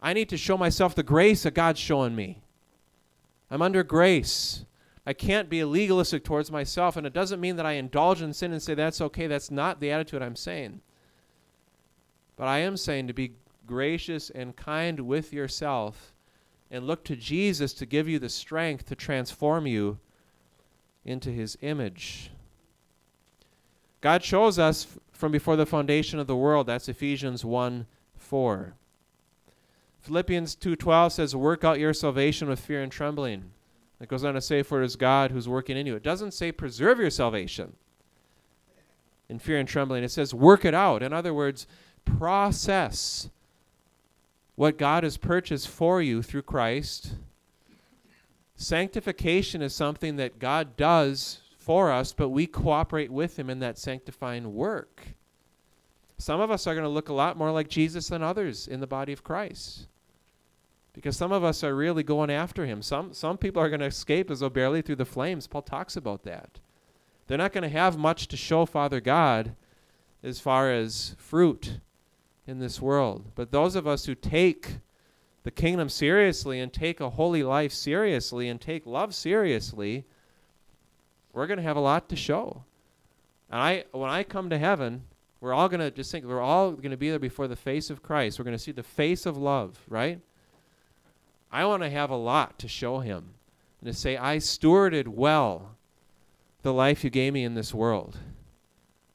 I 0.00 0.12
need 0.12 0.28
to 0.28 0.36
show 0.36 0.56
myself 0.58 0.94
the 0.94 1.02
grace 1.02 1.42
that 1.42 1.54
God's 1.54 1.80
showing 1.80 2.14
me. 2.14 2.42
I'm 3.50 3.62
under 3.62 3.82
grace. 3.82 4.64
I 5.06 5.12
can't 5.12 5.50
be 5.50 5.64
legalistic 5.64 6.24
towards 6.24 6.50
myself, 6.50 6.96
and 6.96 7.06
it 7.06 7.12
doesn't 7.12 7.40
mean 7.40 7.56
that 7.56 7.66
I 7.66 7.72
indulge 7.72 8.22
in 8.22 8.32
sin 8.32 8.52
and 8.52 8.62
say 8.62 8.74
that's 8.74 9.00
okay. 9.00 9.26
That's 9.26 9.50
not 9.50 9.80
the 9.80 9.90
attitude 9.90 10.22
I'm 10.22 10.36
saying. 10.36 10.80
But 12.36 12.48
I 12.48 12.58
am 12.58 12.76
saying 12.76 13.06
to 13.08 13.12
be 13.12 13.34
gracious 13.66 14.30
and 14.30 14.56
kind 14.56 15.00
with 15.00 15.32
yourself 15.32 16.14
and 16.70 16.86
look 16.86 17.04
to 17.04 17.16
Jesus 17.16 17.72
to 17.74 17.86
give 17.86 18.08
you 18.08 18.18
the 18.18 18.28
strength 18.28 18.86
to 18.86 18.96
transform 18.96 19.66
you 19.66 19.98
into 21.04 21.30
his 21.30 21.56
image. 21.60 22.30
God 24.00 24.24
shows 24.24 24.58
us 24.58 24.86
from 25.12 25.32
before 25.32 25.56
the 25.56 25.66
foundation 25.66 26.18
of 26.18 26.26
the 26.26 26.36
world. 26.36 26.66
That's 26.66 26.88
Ephesians 26.88 27.44
1 27.44 27.86
4. 28.34 28.74
Philippians 30.00 30.56
2:12 30.56 31.12
says 31.12 31.36
work 31.36 31.62
out 31.62 31.78
your 31.78 31.94
salvation 31.94 32.48
with 32.48 32.58
fear 32.58 32.82
and 32.82 32.90
trembling. 32.90 33.52
It 34.00 34.08
goes 34.08 34.24
on 34.24 34.34
to 34.34 34.40
say 34.40 34.64
for 34.64 34.82
it 34.82 34.86
is 34.86 34.96
God 34.96 35.30
who's 35.30 35.48
working 35.48 35.76
in 35.76 35.86
you. 35.86 35.94
It 35.94 36.02
doesn't 36.02 36.32
say 36.32 36.50
preserve 36.50 36.98
your 36.98 37.10
salvation 37.10 37.76
in 39.28 39.38
fear 39.38 39.56
and 39.56 39.68
trembling. 39.68 40.02
It 40.02 40.10
says 40.10 40.34
work 40.34 40.64
it 40.64 40.74
out. 40.74 41.00
In 41.00 41.12
other 41.12 41.32
words, 41.32 41.68
process 42.04 43.30
what 44.56 44.78
God 44.78 45.04
has 45.04 45.16
purchased 45.16 45.68
for 45.68 46.02
you 46.02 46.20
through 46.20 46.42
Christ. 46.42 47.14
Sanctification 48.56 49.62
is 49.62 49.76
something 49.76 50.16
that 50.16 50.40
God 50.40 50.76
does 50.76 51.38
for 51.56 51.92
us, 51.92 52.12
but 52.12 52.30
we 52.30 52.48
cooperate 52.48 53.12
with 53.12 53.38
Him 53.38 53.48
in 53.48 53.60
that 53.60 53.78
sanctifying 53.78 54.54
work. 54.54 55.14
Some 56.24 56.40
of 56.40 56.50
us 56.50 56.66
are 56.66 56.72
going 56.72 56.84
to 56.84 56.88
look 56.88 57.10
a 57.10 57.12
lot 57.12 57.36
more 57.36 57.50
like 57.50 57.68
Jesus 57.68 58.08
than 58.08 58.22
others 58.22 58.66
in 58.66 58.80
the 58.80 58.86
body 58.86 59.12
of 59.12 59.22
Christ. 59.22 59.88
Because 60.94 61.18
some 61.18 61.32
of 61.32 61.44
us 61.44 61.62
are 61.62 61.76
really 61.76 62.02
going 62.02 62.30
after 62.30 62.64
him. 62.64 62.80
Some 62.80 63.12
some 63.12 63.36
people 63.36 63.60
are 63.60 63.68
going 63.68 63.80
to 63.80 63.86
escape 63.86 64.30
as 64.30 64.40
though 64.40 64.48
barely 64.48 64.80
through 64.80 64.96
the 64.96 65.04
flames. 65.04 65.46
Paul 65.46 65.60
talks 65.60 65.98
about 65.98 66.22
that. 66.22 66.60
They're 67.26 67.36
not 67.36 67.52
going 67.52 67.64
to 67.64 67.68
have 67.68 67.98
much 67.98 68.26
to 68.28 68.38
show 68.38 68.64
Father 68.64 69.02
God 69.02 69.54
as 70.22 70.40
far 70.40 70.72
as 70.72 71.14
fruit 71.18 71.80
in 72.46 72.58
this 72.58 72.80
world. 72.80 73.26
But 73.34 73.50
those 73.50 73.76
of 73.76 73.86
us 73.86 74.06
who 74.06 74.14
take 74.14 74.78
the 75.42 75.50
kingdom 75.50 75.90
seriously 75.90 76.58
and 76.58 76.72
take 76.72 77.00
a 77.00 77.10
holy 77.10 77.42
life 77.42 77.72
seriously 77.74 78.48
and 78.48 78.58
take 78.58 78.86
love 78.86 79.14
seriously, 79.14 80.06
we're 81.34 81.46
going 81.46 81.58
to 81.58 81.62
have 81.62 81.76
a 81.76 81.80
lot 81.80 82.08
to 82.08 82.16
show. 82.16 82.64
And 83.50 83.60
I 83.60 83.84
when 83.92 84.08
I 84.08 84.22
come 84.22 84.48
to 84.48 84.56
heaven, 84.56 85.02
we're 85.44 85.52
all 85.52 85.68
going 85.68 85.80
to 85.80 85.90
just 85.90 86.10
think 86.10 86.24
we're 86.24 86.40
all 86.40 86.72
going 86.72 86.90
to 86.90 86.96
be 86.96 87.10
there 87.10 87.18
before 87.18 87.48
the 87.48 87.54
face 87.54 87.90
of 87.90 88.02
Christ. 88.02 88.38
We're 88.38 88.46
going 88.46 88.56
to 88.56 88.62
see 88.62 88.72
the 88.72 88.82
face 88.82 89.26
of 89.26 89.36
love, 89.36 89.78
right? 89.90 90.18
I 91.52 91.66
want 91.66 91.82
to 91.82 91.90
have 91.90 92.08
a 92.08 92.16
lot 92.16 92.58
to 92.60 92.66
show 92.66 93.00
him 93.00 93.34
and 93.82 93.92
to 93.92 93.92
say 93.92 94.16
I 94.16 94.38
stewarded 94.38 95.06
well 95.06 95.76
the 96.62 96.72
life 96.72 97.04
you 97.04 97.10
gave 97.10 97.34
me 97.34 97.44
in 97.44 97.52
this 97.52 97.74
world. 97.74 98.16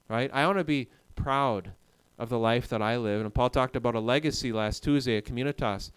Right? 0.07 0.29
I 0.31 0.45
want 0.45 0.59
to 0.59 0.63
be 0.63 0.89
proud 1.15 1.71
of 2.19 2.29
the 2.29 2.37
life 2.37 2.67
that 2.67 2.81
I 2.81 2.97
live. 2.97 3.21
And 3.21 3.33
Paul 3.33 3.49
talked 3.49 3.75
about 3.75 3.95
a 3.95 3.99
legacy 3.99 4.51
last 4.51 4.83
Tuesday 4.83 5.17
at 5.17 5.25
Communitas. 5.25 5.89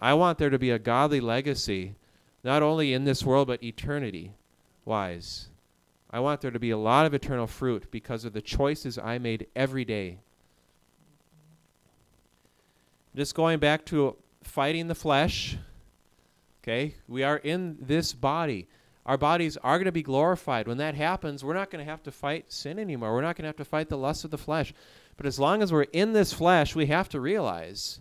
I 0.00 0.14
want 0.14 0.38
there 0.38 0.50
to 0.50 0.58
be 0.58 0.70
a 0.70 0.80
godly 0.80 1.20
legacy, 1.20 1.94
not 2.42 2.64
only 2.64 2.92
in 2.92 3.04
this 3.04 3.24
world, 3.24 3.46
but 3.46 3.62
eternity 3.62 4.32
wise. 4.84 5.49
I 6.12 6.20
want 6.20 6.40
there 6.40 6.50
to 6.50 6.58
be 6.58 6.70
a 6.70 6.78
lot 6.78 7.06
of 7.06 7.14
eternal 7.14 7.46
fruit 7.46 7.90
because 7.90 8.24
of 8.24 8.32
the 8.32 8.42
choices 8.42 8.98
I 8.98 9.18
made 9.18 9.46
every 9.54 9.84
day. 9.84 10.18
Just 13.14 13.34
going 13.34 13.58
back 13.58 13.84
to 13.86 14.16
fighting 14.42 14.88
the 14.88 14.94
flesh, 14.94 15.56
okay, 16.62 16.94
we 17.06 17.22
are 17.22 17.36
in 17.36 17.76
this 17.80 18.12
body. 18.12 18.68
Our 19.06 19.18
bodies 19.18 19.56
are 19.56 19.78
going 19.78 19.86
to 19.86 19.92
be 19.92 20.02
glorified. 20.02 20.68
When 20.68 20.78
that 20.78 20.94
happens, 20.94 21.44
we're 21.44 21.54
not 21.54 21.70
going 21.70 21.84
to 21.84 21.90
have 21.90 22.02
to 22.04 22.12
fight 22.12 22.52
sin 22.52 22.78
anymore. 22.78 23.12
We're 23.12 23.22
not 23.22 23.36
going 23.36 23.44
to 23.44 23.48
have 23.48 23.56
to 23.56 23.64
fight 23.64 23.88
the 23.88 23.96
lust 23.98 24.24
of 24.24 24.30
the 24.30 24.38
flesh. 24.38 24.74
But 25.16 25.26
as 25.26 25.38
long 25.38 25.62
as 25.62 25.72
we're 25.72 25.82
in 25.82 26.12
this 26.12 26.32
flesh, 26.32 26.74
we 26.74 26.86
have 26.86 27.08
to 27.10 27.20
realize 27.20 28.00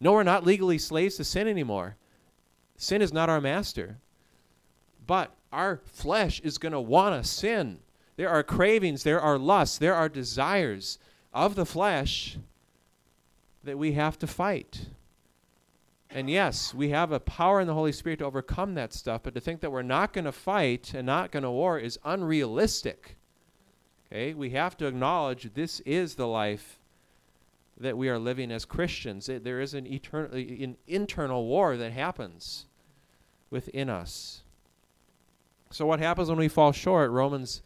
no, 0.00 0.12
we're 0.12 0.22
not 0.22 0.46
legally 0.46 0.78
slaves 0.78 1.16
to 1.16 1.24
sin 1.24 1.48
anymore. 1.48 1.96
Sin 2.76 3.02
is 3.02 3.12
not 3.12 3.28
our 3.28 3.40
master. 3.40 3.98
But 5.08 5.34
our 5.50 5.80
flesh 5.86 6.38
is 6.40 6.58
going 6.58 6.72
to 6.72 6.80
want 6.80 7.20
to 7.20 7.28
sin. 7.28 7.80
There 8.16 8.28
are 8.28 8.42
cravings, 8.42 9.02
there 9.02 9.20
are 9.20 9.38
lusts, 9.38 9.78
there 9.78 9.94
are 9.94 10.08
desires 10.08 10.98
of 11.32 11.54
the 11.54 11.66
flesh 11.66 12.36
that 13.64 13.78
we 13.78 13.92
have 13.92 14.18
to 14.18 14.26
fight. 14.26 14.90
And 16.10 16.28
yes, 16.28 16.74
we 16.74 16.90
have 16.90 17.10
a 17.10 17.20
power 17.20 17.60
in 17.60 17.66
the 17.66 17.74
Holy 17.74 17.92
Spirit 17.92 18.18
to 18.18 18.26
overcome 18.26 18.74
that 18.74 18.92
stuff, 18.92 19.22
but 19.22 19.34
to 19.34 19.40
think 19.40 19.62
that 19.62 19.72
we're 19.72 19.82
not 19.82 20.12
going 20.12 20.26
to 20.26 20.32
fight 20.32 20.92
and 20.92 21.06
not 21.06 21.32
going 21.32 21.42
to 21.42 21.50
war 21.50 21.78
is 21.78 21.98
unrealistic. 22.04 23.16
Okay? 24.12 24.34
We 24.34 24.50
have 24.50 24.76
to 24.76 24.86
acknowledge 24.86 25.54
this 25.54 25.80
is 25.80 26.16
the 26.16 26.26
life 26.26 26.78
that 27.78 27.96
we 27.96 28.10
are 28.10 28.18
living 28.18 28.50
as 28.50 28.66
Christians. 28.66 29.28
It, 29.28 29.42
there 29.44 29.60
is 29.60 29.72
an, 29.72 29.86
eternal, 29.86 30.34
an 30.34 30.76
internal 30.86 31.46
war 31.46 31.78
that 31.78 31.92
happens 31.92 32.66
within 33.50 33.88
us. 33.88 34.42
So, 35.70 35.86
what 35.86 36.00
happens 36.00 36.28
when 36.28 36.38
we 36.38 36.48
fall 36.48 36.72
short? 36.72 37.10
Romans 37.10 37.62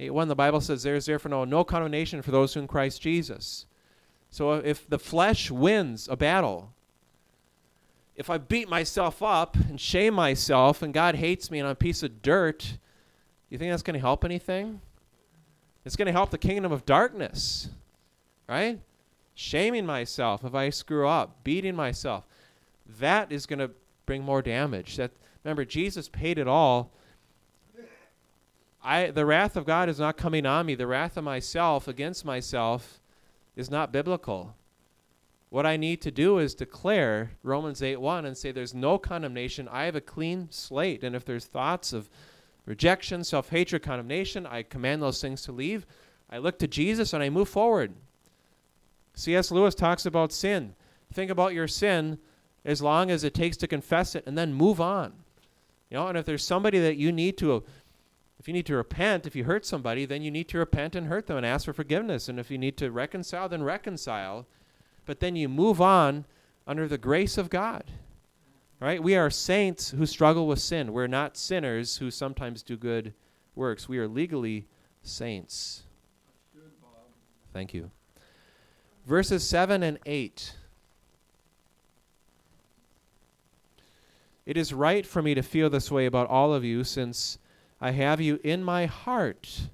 8 0.00 0.10
1, 0.10 0.28
the 0.28 0.34
Bible 0.34 0.60
says, 0.60 0.82
There 0.82 0.96
is 0.96 1.06
therefore 1.06 1.30
no, 1.30 1.44
no 1.44 1.64
condemnation 1.64 2.22
for 2.22 2.30
those 2.30 2.54
who 2.54 2.60
in 2.60 2.66
Christ 2.66 3.02
Jesus. 3.02 3.66
So, 4.30 4.54
if 4.54 4.88
the 4.88 4.98
flesh 4.98 5.50
wins 5.50 6.08
a 6.08 6.16
battle, 6.16 6.72
if 8.16 8.30
I 8.30 8.38
beat 8.38 8.68
myself 8.68 9.22
up 9.22 9.56
and 9.56 9.80
shame 9.80 10.14
myself 10.14 10.82
and 10.82 10.94
God 10.94 11.16
hates 11.16 11.50
me 11.50 11.58
and 11.58 11.66
I'm 11.66 11.72
a 11.72 11.76
piece 11.76 12.02
of 12.02 12.22
dirt, 12.22 12.78
you 13.50 13.58
think 13.58 13.70
that's 13.70 13.82
going 13.82 13.94
to 13.94 14.00
help 14.00 14.24
anything? 14.24 14.80
It's 15.84 15.96
going 15.96 16.06
to 16.06 16.12
help 16.12 16.30
the 16.30 16.38
kingdom 16.38 16.72
of 16.72 16.86
darkness, 16.86 17.68
right? 18.48 18.80
Shaming 19.34 19.84
myself 19.84 20.44
if 20.44 20.54
I 20.54 20.70
screw 20.70 21.06
up, 21.06 21.44
beating 21.44 21.76
myself. 21.76 22.24
That 22.98 23.30
is 23.32 23.46
going 23.46 23.58
to 23.58 23.70
bring 24.06 24.22
more 24.22 24.42
damage. 24.42 24.96
That 24.96 25.10
remember 25.42 25.64
Jesus 25.64 26.08
paid 26.08 26.38
it 26.38 26.48
all. 26.48 26.92
I 28.84 29.10
the 29.10 29.24
wrath 29.24 29.56
of 29.56 29.64
God 29.64 29.88
is 29.88 29.98
not 29.98 30.18
coming 30.18 30.44
on 30.44 30.66
me. 30.66 30.74
The 30.74 30.86
wrath 30.86 31.16
of 31.16 31.24
myself 31.24 31.88
against 31.88 32.24
myself 32.24 33.00
is 33.56 33.70
not 33.70 33.92
biblical. 33.92 34.54
What 35.48 35.64
I 35.64 35.76
need 35.76 36.02
to 36.02 36.10
do 36.10 36.38
is 36.38 36.54
declare 36.54 37.30
Romans 37.42 37.80
8:1 37.80 38.26
and 38.26 38.36
say 38.36 38.52
there's 38.52 38.74
no 38.74 38.98
condemnation. 38.98 39.68
I 39.68 39.84
have 39.84 39.96
a 39.96 40.00
clean 40.02 40.48
slate 40.50 41.02
and 41.02 41.16
if 41.16 41.24
there's 41.24 41.46
thoughts 41.46 41.94
of 41.94 42.10
rejection, 42.66 43.24
self-hatred, 43.24 43.82
condemnation, 43.82 44.46
I 44.46 44.62
command 44.62 45.02
those 45.02 45.20
things 45.20 45.42
to 45.42 45.52
leave. 45.52 45.86
I 46.28 46.38
look 46.38 46.58
to 46.58 46.68
Jesus 46.68 47.12
and 47.12 47.22
I 47.22 47.30
move 47.30 47.48
forward. 47.48 47.94
C.S. 49.14 49.50
Lewis 49.50 49.74
talks 49.74 50.04
about 50.06 50.32
sin. 50.32 50.74
Think 51.12 51.30
about 51.30 51.54
your 51.54 51.68
sin 51.68 52.18
as 52.64 52.82
long 52.82 53.10
as 53.10 53.24
it 53.24 53.34
takes 53.34 53.56
to 53.58 53.66
confess 53.66 54.14
it 54.14 54.24
and 54.26 54.36
then 54.36 54.52
move 54.52 54.80
on. 54.80 55.12
You 55.90 55.98
know, 55.98 56.08
and 56.08 56.18
if 56.18 56.24
there's 56.26 56.44
somebody 56.44 56.80
that 56.80 56.96
you 56.96 57.12
need 57.12 57.38
to 57.38 57.62
if 58.44 58.48
you 58.48 58.52
need 58.52 58.66
to 58.66 58.76
repent, 58.76 59.26
if 59.26 59.34
you 59.34 59.44
hurt 59.44 59.64
somebody, 59.64 60.04
then 60.04 60.20
you 60.20 60.30
need 60.30 60.50
to 60.50 60.58
repent 60.58 60.94
and 60.94 61.06
hurt 61.06 61.28
them 61.28 61.38
and 61.38 61.46
ask 61.46 61.64
for 61.64 61.72
forgiveness. 61.72 62.28
And 62.28 62.38
if 62.38 62.50
you 62.50 62.58
need 62.58 62.76
to 62.76 62.90
reconcile, 62.90 63.48
then 63.48 63.62
reconcile 63.62 64.46
but 65.06 65.20
then 65.20 65.34
you 65.34 65.48
move 65.48 65.80
on 65.80 66.26
under 66.66 66.86
the 66.86 66.98
grace 66.98 67.38
of 67.38 67.48
God. 67.48 67.84
Right? 68.80 69.02
We 69.02 69.16
are 69.16 69.30
saints 69.30 69.92
who 69.92 70.04
struggle 70.04 70.46
with 70.46 70.58
sin. 70.58 70.92
We're 70.92 71.06
not 71.06 71.38
sinners 71.38 71.96
who 71.96 72.10
sometimes 72.10 72.62
do 72.62 72.76
good 72.76 73.14
works. 73.54 73.88
We 73.88 73.98
are 73.98 74.06
legally 74.06 74.66
saints. 75.02 75.84
Thank 77.54 77.72
you. 77.72 77.90
Verses 79.06 79.48
7 79.48 79.82
and 79.82 79.98
8. 80.04 80.54
It 84.44 84.58
is 84.58 84.74
right 84.74 85.06
for 85.06 85.22
me 85.22 85.32
to 85.34 85.42
feel 85.42 85.70
this 85.70 85.90
way 85.90 86.04
about 86.04 86.28
all 86.28 86.52
of 86.52 86.62
you 86.62 86.84
since 86.84 87.38
I 87.84 87.90
have 87.90 88.18
you 88.18 88.40
in 88.42 88.64
my 88.64 88.86
heart. 88.86 89.68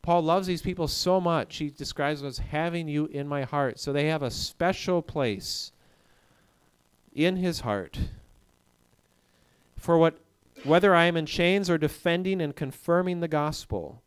Paul 0.00 0.22
loves 0.22 0.46
these 0.46 0.62
people 0.62 0.88
so 0.88 1.20
much. 1.20 1.58
He 1.58 1.68
describes 1.68 2.20
them 2.20 2.28
as 2.28 2.38
having 2.38 2.88
you 2.88 3.10
in 3.12 3.28
my 3.28 3.42
heart. 3.42 3.78
So 3.78 3.92
they 3.92 4.06
have 4.06 4.22
a 4.22 4.30
special 4.30 5.02
place 5.02 5.70
in 7.14 7.36
his 7.36 7.60
heart. 7.60 7.98
For 9.76 9.98
what 9.98 10.18
whether 10.64 10.94
I 10.94 11.04
am 11.04 11.16
in 11.18 11.26
chains 11.26 11.68
or 11.68 11.76
defending 11.76 12.40
and 12.40 12.56
confirming 12.56 13.20
the 13.20 13.28
gospel, 13.28 14.00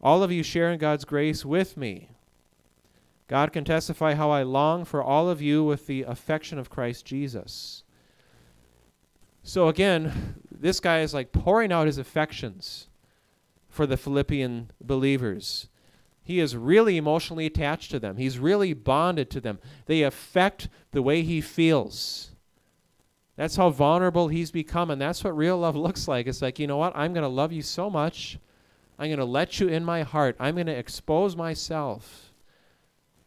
all 0.00 0.22
of 0.22 0.30
you 0.30 0.44
share 0.44 0.70
in 0.70 0.78
God's 0.78 1.04
grace 1.04 1.44
with 1.44 1.76
me. 1.76 2.10
God 3.26 3.52
can 3.52 3.64
testify 3.64 4.14
how 4.14 4.30
I 4.30 4.44
long 4.44 4.84
for 4.84 5.02
all 5.02 5.28
of 5.28 5.42
you 5.42 5.64
with 5.64 5.88
the 5.88 6.02
affection 6.02 6.60
of 6.60 6.70
Christ 6.70 7.04
Jesus. 7.04 7.82
So 9.42 9.66
again, 9.66 10.36
this 10.62 10.80
guy 10.80 11.00
is 11.00 11.12
like 11.12 11.32
pouring 11.32 11.72
out 11.72 11.86
his 11.86 11.98
affections 11.98 12.88
for 13.68 13.86
the 13.86 13.96
Philippian 13.96 14.70
believers. 14.80 15.68
He 16.22 16.38
is 16.38 16.56
really 16.56 16.96
emotionally 16.96 17.46
attached 17.46 17.90
to 17.90 17.98
them. 17.98 18.16
He's 18.16 18.38
really 18.38 18.72
bonded 18.72 19.28
to 19.30 19.40
them. 19.40 19.58
They 19.86 20.02
affect 20.02 20.68
the 20.92 21.02
way 21.02 21.22
he 21.22 21.40
feels. 21.40 22.30
That's 23.36 23.56
how 23.56 23.70
vulnerable 23.70 24.28
he's 24.28 24.52
become. 24.52 24.90
And 24.90 25.00
that's 25.00 25.24
what 25.24 25.36
real 25.36 25.58
love 25.58 25.74
looks 25.86 26.06
like. 26.06 26.28
It's 26.28 26.42
like, 26.42 26.60
you 26.60 26.68
know 26.68 26.76
what? 26.76 26.92
I'm 26.94 27.12
going 27.12 27.22
to 27.22 27.28
love 27.28 27.50
you 27.50 27.62
so 27.62 27.90
much. 27.90 28.38
I'm 28.98 29.08
going 29.08 29.18
to 29.18 29.24
let 29.24 29.58
you 29.58 29.66
in 29.66 29.84
my 29.84 30.02
heart. 30.02 30.36
I'm 30.38 30.54
going 30.54 30.66
to 30.68 30.76
expose 30.76 31.34
myself. 31.34 32.30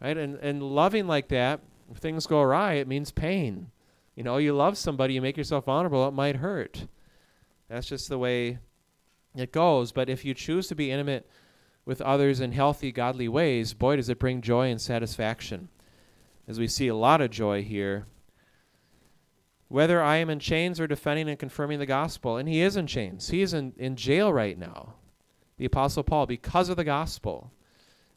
Right? 0.02 0.16
And, 0.16 0.36
and 0.36 0.64
loving 0.64 1.06
like 1.06 1.28
that, 1.30 1.60
if 1.92 1.98
things 1.98 2.28
go 2.28 2.40
awry, 2.40 2.74
it 2.74 2.88
means 2.88 3.12
pain. 3.12 3.72
You 4.16 4.24
know, 4.24 4.38
you 4.38 4.54
love 4.54 4.78
somebody, 4.78 5.16
you 5.16 5.22
make 5.22 5.36
yourself 5.36 5.66
vulnerable, 5.66 6.08
it 6.08 6.14
might 6.14 6.38
hurt. 6.38 6.88
That's 7.68 7.88
just 7.88 8.10
the 8.10 8.18
way 8.18 8.60
it 9.36 9.52
goes. 9.52 9.92
But 9.92 10.10
if 10.10 10.24
you 10.24 10.34
choose 10.34 10.68
to 10.68 10.76
be 10.76 10.92
intimate 10.92 11.28
with 11.86 12.02
others 12.02 12.40
in 12.40 12.52
healthy, 12.52 12.92
godly 12.92 13.28
ways, 13.28 13.74
boy, 13.74 13.96
does 13.96 14.10
it 14.10 14.20
bring 14.20 14.42
joy 14.42 14.70
and 14.70 14.82
satisfaction. 14.82 15.70
As 16.48 16.60
we 16.60 16.68
see 16.68 16.88
a 16.88 16.96
lot 16.96 17.22
of 17.22 17.32
joy 17.32 17.64
here. 17.64 18.06
Whether 19.68 20.02
I 20.02 20.18
am 20.18 20.30
in 20.30 20.40
chains 20.40 20.80
or 20.80 20.88
defending 20.88 21.28
and 21.28 21.40
confirming 21.40 21.80
the 21.80 21.88
gospel, 21.88 22.38
and 22.38 22.48
he 22.48 22.62
is 22.62 22.78
in 22.78 22.86
chains, 22.86 23.30
he 23.30 23.42
is 23.42 23.54
in, 23.54 23.74
in 23.78 23.96
jail 23.96 24.32
right 24.32 24.58
now, 24.58 24.94
the 25.58 25.66
Apostle 25.66 26.04
Paul, 26.04 26.28
because 26.28 26.70
of 26.70 26.78
the 26.78 26.84
gospel. 26.84 27.52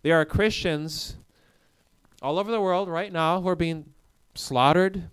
There 0.03 0.15
are 0.21 0.27
Christians 0.27 1.17
all 2.21 2.39
over 2.39 2.51
the 2.51 2.61
world 2.61 2.89
right 2.89 3.13
now 3.13 3.41
who 3.41 3.49
are 3.49 3.57
being 3.57 3.87
slaughtered, 4.35 5.11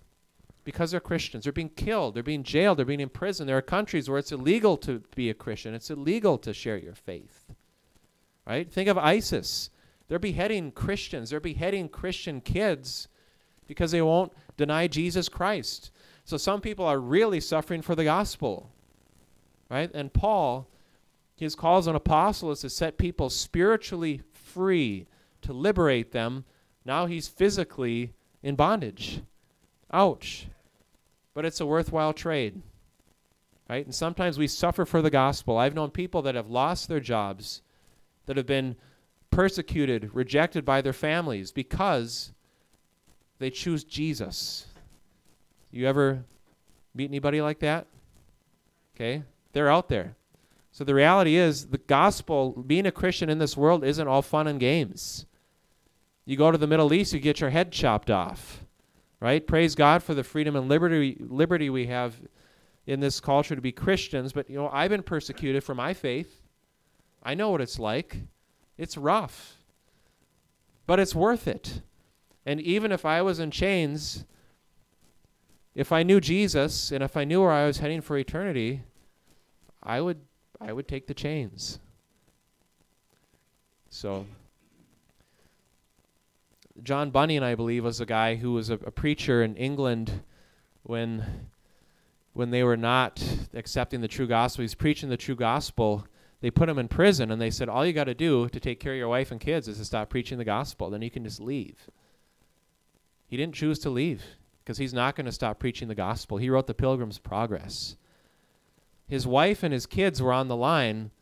because 0.66 0.90
they're 0.90 0.98
Christians. 0.98 1.44
They're 1.44 1.52
being 1.52 1.70
killed, 1.70 2.14
they're 2.14 2.24
being 2.24 2.42
jailed, 2.42 2.76
they're 2.76 2.84
being 2.84 2.98
imprisoned. 2.98 3.48
There 3.48 3.56
are 3.56 3.62
countries 3.62 4.10
where 4.10 4.18
it's 4.18 4.32
illegal 4.32 4.76
to 4.78 5.00
be 5.14 5.30
a 5.30 5.34
Christian, 5.34 5.74
it's 5.74 5.90
illegal 5.90 6.36
to 6.38 6.52
share 6.52 6.76
your 6.76 6.96
faith. 6.96 7.46
Right? 8.44 8.70
Think 8.70 8.88
of 8.88 8.98
ISIS. 8.98 9.70
They're 10.08 10.18
beheading 10.18 10.72
Christians, 10.72 11.30
they're 11.30 11.40
beheading 11.40 11.88
Christian 11.88 12.40
kids 12.40 13.06
because 13.68 13.92
they 13.92 14.02
won't 14.02 14.32
deny 14.56 14.88
Jesus 14.88 15.28
Christ. 15.28 15.92
So 16.24 16.36
some 16.36 16.60
people 16.60 16.84
are 16.84 16.98
really 16.98 17.40
suffering 17.40 17.80
for 17.80 17.94
the 17.94 18.04
gospel. 18.04 18.68
Right? 19.70 19.90
And 19.94 20.12
Paul, 20.12 20.66
his 21.36 21.54
call 21.54 21.78
as 21.78 21.86
an 21.86 21.94
apostle 21.94 22.50
is 22.50 22.60
to 22.62 22.70
set 22.70 22.98
people 22.98 23.30
spiritually 23.30 24.22
free, 24.32 25.06
to 25.42 25.52
liberate 25.52 26.10
them. 26.10 26.44
Now 26.84 27.06
he's 27.06 27.28
physically 27.28 28.14
in 28.42 28.56
bondage. 28.56 29.22
Ouch 29.92 30.48
but 31.36 31.44
it's 31.44 31.60
a 31.60 31.66
worthwhile 31.66 32.14
trade. 32.14 32.62
Right? 33.68 33.84
And 33.84 33.94
sometimes 33.94 34.38
we 34.38 34.48
suffer 34.48 34.86
for 34.86 35.02
the 35.02 35.10
gospel. 35.10 35.58
I've 35.58 35.74
known 35.74 35.90
people 35.90 36.22
that 36.22 36.34
have 36.34 36.48
lost 36.48 36.88
their 36.88 36.98
jobs, 36.98 37.60
that 38.24 38.38
have 38.38 38.46
been 38.46 38.74
persecuted, 39.30 40.14
rejected 40.14 40.64
by 40.64 40.80
their 40.80 40.94
families 40.94 41.52
because 41.52 42.32
they 43.38 43.50
choose 43.50 43.84
Jesus. 43.84 44.66
You 45.70 45.86
ever 45.86 46.24
meet 46.94 47.10
anybody 47.10 47.42
like 47.42 47.58
that? 47.58 47.86
Okay? 48.94 49.22
They're 49.52 49.70
out 49.70 49.90
there. 49.90 50.16
So 50.72 50.84
the 50.84 50.94
reality 50.94 51.36
is 51.36 51.66
the 51.66 51.76
gospel, 51.76 52.52
being 52.66 52.86
a 52.86 52.92
Christian 52.92 53.28
in 53.28 53.40
this 53.40 53.58
world 53.58 53.84
isn't 53.84 54.08
all 54.08 54.22
fun 54.22 54.46
and 54.46 54.58
games. 54.58 55.26
You 56.24 56.38
go 56.38 56.50
to 56.50 56.56
the 56.56 56.66
Middle 56.66 56.94
East, 56.94 57.12
you 57.12 57.20
get 57.20 57.40
your 57.40 57.50
head 57.50 57.72
chopped 57.72 58.10
off 58.10 58.65
right? 59.20 59.46
Praise 59.46 59.74
God 59.74 60.02
for 60.02 60.14
the 60.14 60.24
freedom 60.24 60.56
and 60.56 60.68
liberty 60.68 61.16
liberty 61.20 61.70
we 61.70 61.86
have 61.86 62.16
in 62.86 63.00
this 63.00 63.20
culture 63.20 63.56
to 63.56 63.60
be 63.60 63.72
Christians, 63.72 64.32
but 64.32 64.48
you 64.48 64.56
know, 64.56 64.70
I've 64.72 64.90
been 64.90 65.02
persecuted 65.02 65.64
for 65.64 65.74
my 65.74 65.92
faith. 65.92 66.42
I 67.22 67.34
know 67.34 67.50
what 67.50 67.60
it's 67.60 67.78
like. 67.78 68.18
It's 68.78 68.96
rough. 68.96 69.56
But 70.86 71.00
it's 71.00 71.14
worth 71.14 71.48
it. 71.48 71.82
And 72.44 72.60
even 72.60 72.92
if 72.92 73.04
I 73.04 73.22
was 73.22 73.40
in 73.40 73.50
chains, 73.50 74.24
if 75.74 75.90
I 75.90 76.04
knew 76.04 76.20
Jesus 76.20 76.92
and 76.92 77.02
if 77.02 77.16
I 77.16 77.24
knew 77.24 77.42
where 77.42 77.50
I 77.50 77.66
was 77.66 77.78
heading 77.78 78.00
for 78.00 78.16
eternity, 78.16 78.82
I 79.82 80.00
would 80.00 80.20
I 80.60 80.72
would 80.72 80.88
take 80.88 81.06
the 81.06 81.14
chains. 81.14 81.80
So 83.90 84.26
John 86.82 87.10
Bunyan, 87.10 87.42
I 87.42 87.54
believe, 87.54 87.84
was 87.84 88.00
a 88.00 88.06
guy 88.06 88.36
who 88.36 88.52
was 88.52 88.70
a, 88.70 88.74
a 88.74 88.90
preacher 88.90 89.42
in 89.42 89.56
England 89.56 90.22
when 90.82 91.48
when 92.32 92.50
they 92.50 92.62
were 92.62 92.76
not 92.76 93.22
accepting 93.54 94.02
the 94.02 94.08
true 94.08 94.26
gospel. 94.26 94.60
He's 94.62 94.74
preaching 94.74 95.08
the 95.08 95.16
true 95.16 95.36
gospel. 95.36 96.06
They 96.42 96.50
put 96.50 96.68
him 96.68 96.78
in 96.78 96.86
prison 96.86 97.30
and 97.30 97.40
they 97.40 97.50
said, 97.50 97.70
All 97.70 97.86
you 97.86 97.94
got 97.94 98.04
to 98.04 98.14
do 98.14 98.48
to 98.50 98.60
take 98.60 98.78
care 98.78 98.92
of 98.92 98.98
your 98.98 99.08
wife 99.08 99.30
and 99.30 99.40
kids 99.40 99.68
is 99.68 99.78
to 99.78 99.86
stop 99.86 100.10
preaching 100.10 100.36
the 100.36 100.44
gospel. 100.44 100.90
Then 100.90 101.00
you 101.00 101.10
can 101.10 101.24
just 101.24 101.40
leave. 101.40 101.88
He 103.26 103.38
didn't 103.38 103.54
choose 103.54 103.78
to 103.80 103.90
leave. 103.90 104.22
because 104.66 104.78
he's 104.78 104.92
not 104.92 105.14
going 105.14 105.26
to 105.26 105.32
stop 105.32 105.58
preaching 105.58 105.88
the 105.88 105.94
gospel. 105.94 106.38
He 106.38 106.50
wrote 106.50 106.66
the 106.66 106.74
Pilgrim's 106.74 107.18
Progress. 107.18 107.96
His 109.08 109.26
wife 109.26 109.62
and 109.62 109.72
his 109.72 109.86
kids 109.86 110.20
were 110.20 110.32
on 110.32 110.48
the 110.48 110.56
line, 110.56 111.12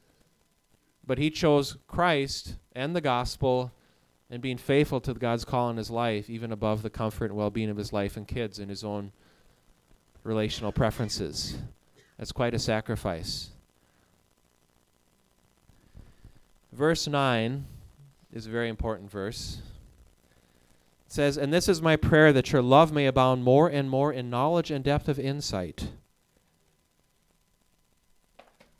but 1.06 1.18
he 1.18 1.30
chose 1.30 1.76
Christ 1.86 2.56
and 2.72 2.96
the 2.96 3.02
gospel 3.02 3.70
and 4.34 4.42
being 4.42 4.58
faithful 4.58 5.00
to 5.00 5.14
God's 5.14 5.44
call 5.44 5.70
in 5.70 5.76
his 5.76 5.90
life, 5.90 6.28
even 6.28 6.50
above 6.50 6.82
the 6.82 6.90
comfort 6.90 7.26
and 7.26 7.36
well 7.36 7.50
being 7.50 7.70
of 7.70 7.76
his 7.76 7.92
life 7.92 8.16
and 8.16 8.26
kids 8.26 8.58
and 8.58 8.68
his 8.68 8.82
own 8.82 9.12
relational 10.24 10.72
preferences. 10.72 11.56
That's 12.18 12.32
quite 12.32 12.52
a 12.52 12.58
sacrifice. 12.58 13.50
Verse 16.72 17.06
9 17.06 17.64
is 18.32 18.46
a 18.46 18.50
very 18.50 18.68
important 18.68 19.08
verse. 19.08 19.58
It 21.06 21.12
says, 21.12 21.36
And 21.36 21.52
this 21.52 21.68
is 21.68 21.80
my 21.80 21.94
prayer 21.94 22.32
that 22.32 22.50
your 22.50 22.62
love 22.62 22.90
may 22.90 23.06
abound 23.06 23.44
more 23.44 23.68
and 23.68 23.88
more 23.88 24.12
in 24.12 24.30
knowledge 24.30 24.72
and 24.72 24.82
depth 24.82 25.08
of 25.08 25.20
insight. 25.20 25.90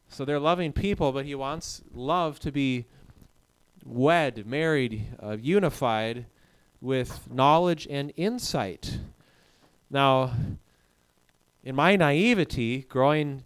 So 0.09 0.25
they're 0.25 0.41
loving 0.41 0.73
people, 0.73 1.13
but 1.13 1.27
he 1.27 1.37
wants 1.37 1.83
love 1.95 2.41
to 2.41 2.51
be 2.51 2.87
wed, 3.85 4.47
married, 4.47 5.07
uh, 5.23 5.37
unified 5.41 6.27
with 6.81 7.31
knowledge 7.31 7.87
and 7.89 8.13
insight. 8.17 8.99
Now, 9.91 10.33
in 11.63 11.75
my 11.75 11.97
naivety, 11.97 12.83
growing 12.83 13.45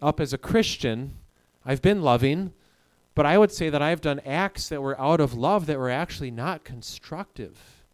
up 0.00 0.20
as 0.20 0.32
a 0.32 0.38
Christian, 0.38 1.16
I've 1.64 1.82
been 1.82 2.02
loving, 2.02 2.52
but 3.14 3.26
I 3.26 3.38
would 3.38 3.52
say 3.52 3.70
that 3.70 3.82
I've 3.82 4.00
done 4.00 4.20
acts 4.20 4.68
that 4.68 4.82
were 4.82 5.00
out 5.00 5.20
of 5.20 5.34
love 5.34 5.66
that 5.66 5.78
were 5.78 5.90
actually 5.90 6.30
not 6.30 6.64
constructive 6.64 7.84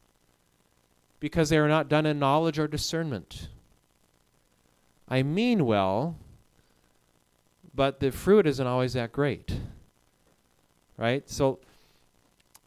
because 1.21 1.51
they 1.51 1.61
were 1.61 1.69
not 1.69 1.89
done 1.89 2.07
in 2.07 2.19
knowledge 2.19 2.59
or 2.59 2.67
discernment. 2.67 3.49
I 5.09 5.23
mean 5.23 5.67
well, 5.67 6.17
but 7.75 8.01
the 8.01 8.11
fruit 8.11 8.47
isn't 8.47 8.67
always 8.67 8.95
that 8.95 9.13
great. 9.13 9.61
Right? 11.01 11.29
So 11.31 11.59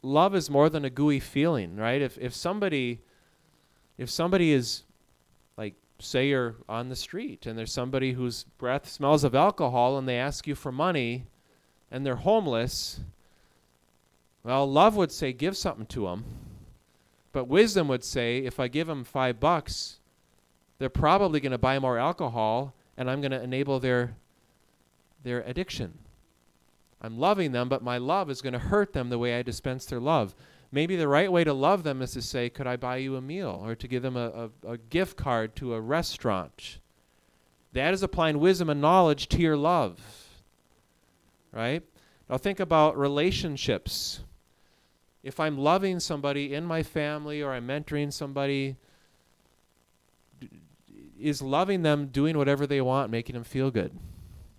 love 0.02 0.34
is 0.34 0.50
more 0.50 0.68
than 0.68 0.84
a 0.86 0.90
gooey 0.90 1.20
feeling, 1.20 1.76
right? 1.78 2.02
If 2.02 2.18
if 2.18 2.34
somebody 2.34 3.00
if 4.00 4.10
somebody 4.10 4.54
is 4.54 4.84
like 5.56 5.76
say 6.00 6.30
you're 6.30 6.56
on 6.68 6.90
the 6.90 6.96
street 6.96 7.46
and 7.46 7.58
there's 7.58 7.72
somebody 7.72 8.14
whose 8.14 8.46
breath 8.58 8.90
smells 8.90 9.24
of 9.24 9.36
alcohol 9.36 10.00
and 10.00 10.10
they 10.10 10.18
ask 10.18 10.48
you 10.48 10.56
for 10.56 10.72
money 10.72 11.28
and 11.92 12.04
they're 12.04 12.16
homeless, 12.16 13.02
well, 14.44 14.70
love 14.70 14.96
would 14.96 15.12
say 15.12 15.32
give 15.32 15.56
something 15.56 15.86
to 15.86 16.06
them. 16.08 16.26
But 17.34 17.48
wisdom 17.48 17.88
would 17.88 18.04
say 18.04 18.40
if 18.40 18.60
I 18.60 18.68
give 18.68 18.88
them 18.88 19.04
5 19.04 19.40
bucks, 19.40 20.00
they're 20.80 20.90
probably 20.90 21.40
going 21.40 21.52
to 21.52 21.60
buy 21.60 21.78
more 21.78 22.00
alcohol 22.00 22.74
and 22.98 23.12
I'm 23.12 23.22
going 23.22 23.32
to 23.32 23.42
enable 23.42 23.80
their 23.80 24.16
their 25.24 25.42
addiction. 25.42 26.00
I'm 27.04 27.20
loving 27.20 27.52
them, 27.52 27.68
but 27.68 27.84
my 27.84 27.98
love 27.98 28.30
is 28.30 28.42
going 28.42 28.54
to 28.54 28.60
hurt 28.60 28.94
them 28.94 29.10
the 29.10 29.20
way 29.20 29.38
I 29.38 29.42
dispense 29.42 29.86
their 29.86 30.00
love. 30.00 30.34
Maybe 30.72 30.96
the 30.96 31.08
right 31.08 31.32
way 31.32 31.44
to 31.44 31.54
love 31.54 31.84
them 31.84 32.02
is 32.02 32.14
to 32.14 32.22
say, 32.22 32.50
Could 32.50 32.66
I 32.66 32.78
buy 32.78 32.98
you 32.98 33.18
a 33.18 33.22
meal? 33.22 33.62
Or 33.64 33.76
to 33.76 33.88
give 33.88 34.02
them 34.02 34.16
a, 34.16 34.50
a, 34.66 34.72
a 34.72 34.78
gift 34.78 35.18
card 35.18 35.56
to 35.58 35.74
a 35.74 35.82
restaurant. 35.82 36.80
That 37.74 37.94
is 37.94 38.04
applying 38.04 38.40
wisdom 38.40 38.70
and 38.70 38.82
knowledge 38.82 39.28
to 39.30 39.38
your 39.38 39.58
love. 39.58 40.00
Right? 41.52 41.84
Now 42.30 42.38
think 42.38 42.60
about 42.60 42.98
relationships. 42.98 44.22
If 45.24 45.40
I'm 45.40 45.58
loving 45.58 46.00
somebody 46.00 46.54
in 46.54 46.66
my 46.66 46.84
family 46.84 47.42
or 47.42 47.52
I'm 47.52 47.68
mentoring 47.68 48.12
somebody, 48.12 48.78
is 51.20 51.42
loving 51.42 51.84
them 51.84 52.08
doing 52.08 52.38
whatever 52.38 52.66
they 52.66 52.82
want, 52.82 53.12
making 53.12 53.36
them 53.36 53.44
feel 53.44 53.72
good? 53.72 53.92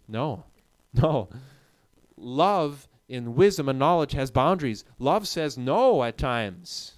No. 0.07 0.45
No. 0.97 1.29
Love 2.17 2.89
in 3.09 3.35
wisdom 3.35 3.69
and 3.69 3.79
knowledge 3.79 4.13
has 4.13 4.31
boundaries. 4.31 4.85
Love 4.99 5.29
says 5.29 5.59
no 5.59 6.03
at 6.05 6.17
times. 6.17 6.93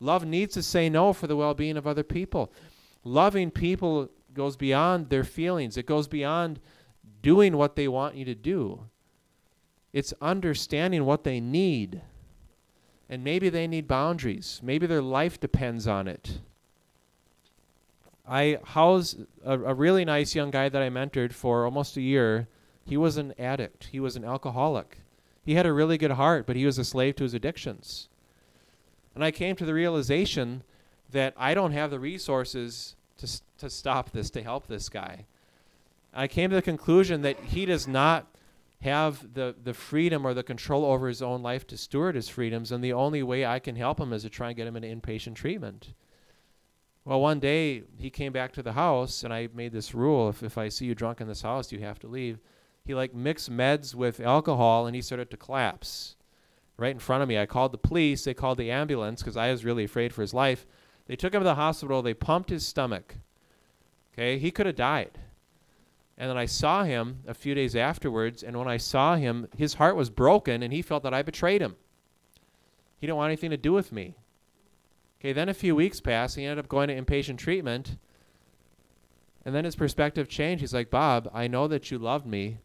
Love 0.00 0.24
needs 0.24 0.54
to 0.54 0.62
say 0.62 0.88
no 0.88 1.12
for 1.12 1.26
the 1.26 1.36
well 1.36 1.54
being 1.54 1.76
of 1.76 1.86
other 1.86 2.02
people. 2.02 2.52
Loving 3.04 3.50
people 3.50 4.10
goes 4.34 4.56
beyond 4.56 5.08
their 5.08 5.24
feelings, 5.24 5.76
it 5.76 5.86
goes 5.86 6.08
beyond 6.08 6.60
doing 7.22 7.56
what 7.56 7.76
they 7.76 7.88
want 7.88 8.14
you 8.14 8.24
to 8.24 8.34
do. 8.34 8.80
It's 9.92 10.12
understanding 10.20 11.04
what 11.04 11.24
they 11.24 11.40
need. 11.40 12.02
And 13.08 13.24
maybe 13.24 13.48
they 13.48 13.66
need 13.66 13.86
boundaries. 13.86 14.60
Maybe 14.62 14.86
their 14.86 15.00
life 15.00 15.40
depends 15.40 15.86
on 15.86 16.08
it. 16.08 16.40
I 18.28 18.58
housed 18.64 19.20
a, 19.44 19.52
a 19.52 19.74
really 19.74 20.04
nice 20.04 20.34
young 20.34 20.50
guy 20.50 20.68
that 20.68 20.82
I 20.82 20.90
mentored 20.90 21.32
for 21.32 21.64
almost 21.64 21.96
a 21.96 22.00
year 22.00 22.48
he 22.86 22.96
was 22.96 23.16
an 23.16 23.34
addict, 23.36 23.88
he 23.90 23.98
was 23.98 24.14
an 24.14 24.24
alcoholic. 24.24 24.98
He 25.44 25.54
had 25.54 25.66
a 25.66 25.72
really 25.72 25.98
good 25.98 26.12
heart, 26.12 26.46
but 26.46 26.56
he 26.56 26.64
was 26.64 26.78
a 26.78 26.84
slave 26.84 27.16
to 27.16 27.24
his 27.24 27.34
addictions. 27.34 28.08
And 29.14 29.24
I 29.24 29.32
came 29.32 29.56
to 29.56 29.64
the 29.64 29.74
realization 29.74 30.62
that 31.10 31.34
I 31.36 31.52
don't 31.52 31.72
have 31.72 31.90
the 31.90 31.98
resources 31.98 32.94
to, 33.18 33.40
to 33.58 33.70
stop 33.70 34.10
this, 34.10 34.30
to 34.30 34.42
help 34.42 34.66
this 34.66 34.88
guy. 34.88 35.26
I 36.14 36.28
came 36.28 36.50
to 36.50 36.56
the 36.56 36.62
conclusion 36.62 37.22
that 37.22 37.38
he 37.40 37.66
does 37.66 37.88
not 37.88 38.26
have 38.82 39.34
the, 39.34 39.54
the 39.64 39.74
freedom 39.74 40.24
or 40.24 40.32
the 40.32 40.42
control 40.42 40.84
over 40.84 41.08
his 41.08 41.22
own 41.22 41.42
life 41.42 41.66
to 41.68 41.76
steward 41.76 42.14
his 42.14 42.28
freedoms, 42.28 42.70
and 42.70 42.84
the 42.84 42.92
only 42.92 43.22
way 43.22 43.44
I 43.44 43.58
can 43.58 43.74
help 43.74 43.98
him 43.98 44.12
is 44.12 44.22
to 44.22 44.30
try 44.30 44.48
and 44.48 44.56
get 44.56 44.66
him 44.66 44.76
into 44.76 44.88
inpatient 44.88 45.34
treatment. 45.34 45.92
Well, 47.04 47.20
one 47.20 47.40
day 47.40 47.82
he 47.98 48.10
came 48.10 48.32
back 48.32 48.52
to 48.52 48.62
the 48.62 48.72
house, 48.72 49.24
and 49.24 49.32
I 49.32 49.48
made 49.54 49.72
this 49.72 49.94
rule 49.94 50.28
if, 50.28 50.42
if 50.42 50.58
I 50.58 50.68
see 50.68 50.86
you 50.86 50.94
drunk 50.94 51.20
in 51.20 51.28
this 51.28 51.42
house, 51.42 51.72
you 51.72 51.80
have 51.80 51.98
to 52.00 52.06
leave 52.06 52.38
he 52.86 52.94
like 52.94 53.14
mixed 53.14 53.50
meds 53.50 53.94
with 53.94 54.20
alcohol 54.20 54.86
and 54.86 54.94
he 54.94 55.02
started 55.02 55.30
to 55.30 55.36
collapse 55.36 56.16
right 56.76 56.92
in 56.92 56.98
front 56.98 57.22
of 57.22 57.28
me. 57.28 57.38
I 57.38 57.46
called 57.46 57.72
the 57.72 57.78
police. 57.78 58.24
They 58.24 58.34
called 58.34 58.58
the 58.58 58.70
ambulance 58.70 59.22
because 59.22 59.36
I 59.36 59.50
was 59.50 59.64
really 59.64 59.84
afraid 59.84 60.12
for 60.12 60.22
his 60.22 60.34
life. 60.34 60.66
They 61.06 61.16
took 61.16 61.34
him 61.34 61.40
to 61.40 61.44
the 61.44 61.54
hospital. 61.54 62.02
They 62.02 62.14
pumped 62.14 62.50
his 62.50 62.66
stomach. 62.66 63.16
Okay, 64.12 64.38
he 64.38 64.50
could 64.50 64.66
have 64.66 64.76
died. 64.76 65.18
And 66.18 66.30
then 66.30 66.38
I 66.38 66.46
saw 66.46 66.84
him 66.84 67.18
a 67.26 67.34
few 67.34 67.54
days 67.54 67.76
afterwards, 67.76 68.42
and 68.42 68.56
when 68.56 68.68
I 68.68 68.78
saw 68.78 69.16
him, 69.16 69.48
his 69.56 69.74
heart 69.74 69.96
was 69.96 70.08
broken, 70.08 70.62
and 70.62 70.72
he 70.72 70.80
felt 70.80 71.02
that 71.02 71.12
I 71.12 71.20
betrayed 71.20 71.60
him. 71.60 71.76
He 72.98 73.06
didn't 73.06 73.18
want 73.18 73.28
anything 73.28 73.50
to 73.50 73.58
do 73.58 73.74
with 73.74 73.92
me. 73.92 74.16
Okay, 75.20 75.34
then 75.34 75.50
a 75.50 75.54
few 75.54 75.76
weeks 75.76 76.00
passed. 76.00 76.36
He 76.36 76.44
ended 76.44 76.58
up 76.58 76.68
going 76.68 76.88
to 76.88 76.98
inpatient 76.98 77.36
treatment. 77.36 77.98
And 79.44 79.54
then 79.54 79.66
his 79.66 79.76
perspective 79.76 80.28
changed. 80.28 80.62
He's 80.62 80.74
like, 80.74 80.90
Bob, 80.90 81.30
I 81.34 81.46
know 81.46 81.68
that 81.68 81.90
you 81.90 81.98
loved 81.98 82.26
me, 82.26 82.58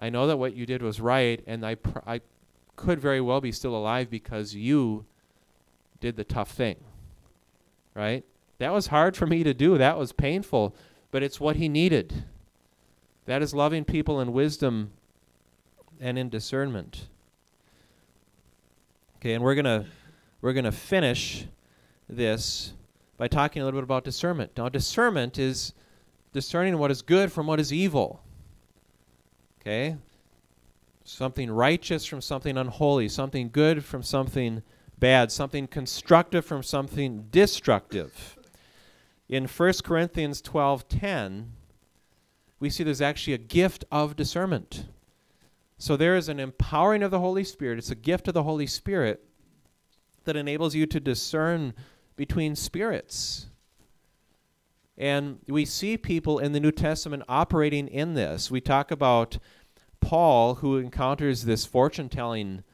I 0.00 0.08
know 0.08 0.26
that 0.26 0.38
what 0.38 0.56
you 0.56 0.64
did 0.64 0.82
was 0.82 1.00
right, 1.00 1.44
and 1.46 1.64
I, 1.64 1.74
pr- 1.74 1.98
I 2.06 2.22
could 2.74 2.98
very 2.98 3.20
well 3.20 3.42
be 3.42 3.52
still 3.52 3.76
alive 3.76 4.10
because 4.10 4.54
you 4.54 5.04
did 6.00 6.16
the 6.16 6.24
tough 6.24 6.50
thing. 6.50 6.76
Right? 7.94 8.24
That 8.58 8.72
was 8.72 8.86
hard 8.86 9.16
for 9.16 9.26
me 9.26 9.44
to 9.44 9.52
do. 9.52 9.76
That 9.76 9.98
was 9.98 10.12
painful, 10.12 10.74
but 11.10 11.22
it's 11.22 11.38
what 11.38 11.56
he 11.56 11.68
needed. 11.68 12.24
That 13.26 13.42
is 13.42 13.52
loving 13.52 13.84
people 13.84 14.20
in 14.20 14.32
wisdom 14.32 14.92
and 16.00 16.18
in 16.18 16.30
discernment. 16.30 17.08
Okay, 19.18 19.34
and 19.34 19.44
we're 19.44 19.54
going 19.54 19.66
to 19.66 19.84
we're 20.40 20.54
going 20.54 20.64
to 20.64 20.72
finish 20.72 21.46
this 22.08 22.72
by 23.18 23.28
talking 23.28 23.60
a 23.60 23.64
little 23.66 23.78
bit 23.78 23.84
about 23.84 24.02
discernment. 24.02 24.52
Now, 24.56 24.70
discernment 24.70 25.38
is 25.38 25.74
discerning 26.32 26.78
what 26.78 26.90
is 26.90 27.02
good 27.02 27.30
from 27.30 27.46
what 27.46 27.60
is 27.60 27.70
evil. 27.70 28.22
Okay? 29.60 29.96
Something 31.04 31.50
righteous 31.50 32.04
from 32.04 32.20
something 32.20 32.56
unholy, 32.56 33.08
something 33.08 33.50
good 33.50 33.84
from 33.84 34.02
something 34.02 34.62
bad, 34.98 35.32
something 35.32 35.66
constructive 35.66 36.44
from 36.44 36.62
something 36.62 37.26
destructive. 37.30 38.36
In 39.28 39.46
1 39.46 39.82
Corinthians 39.84 40.42
12:10, 40.42 41.52
we 42.58 42.68
see 42.70 42.84
there's 42.84 43.00
actually 43.00 43.32
a 43.32 43.38
gift 43.38 43.84
of 43.90 44.16
discernment. 44.16 44.86
So 45.78 45.96
there 45.96 46.16
is 46.16 46.28
an 46.28 46.38
empowering 46.38 47.02
of 47.02 47.10
the 47.10 47.20
Holy 47.20 47.44
Spirit. 47.44 47.78
It's 47.78 47.90
a 47.90 47.94
gift 47.94 48.28
of 48.28 48.34
the 48.34 48.42
Holy 48.42 48.66
Spirit 48.66 49.24
that 50.24 50.36
enables 50.36 50.74
you 50.74 50.84
to 50.86 51.00
discern 51.00 51.72
between 52.16 52.54
spirits. 52.54 53.46
And 55.00 55.38
we 55.48 55.64
see 55.64 55.96
people 55.96 56.38
in 56.38 56.52
the 56.52 56.60
New 56.60 56.72
Testament 56.72 57.22
operating 57.26 57.88
in 57.88 58.12
this. 58.12 58.50
We 58.50 58.60
talk 58.60 58.90
about 58.90 59.38
Paul, 60.00 60.56
who 60.56 60.76
encounters 60.76 61.44
this 61.44 61.64
fortune 61.64 62.10
telling 62.10 62.64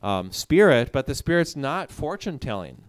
um, 0.00 0.30
spirit, 0.30 0.92
but 0.92 1.06
the 1.06 1.16
spirit's 1.16 1.56
not 1.56 1.90
fortune 1.90 2.38
telling. 2.38 2.84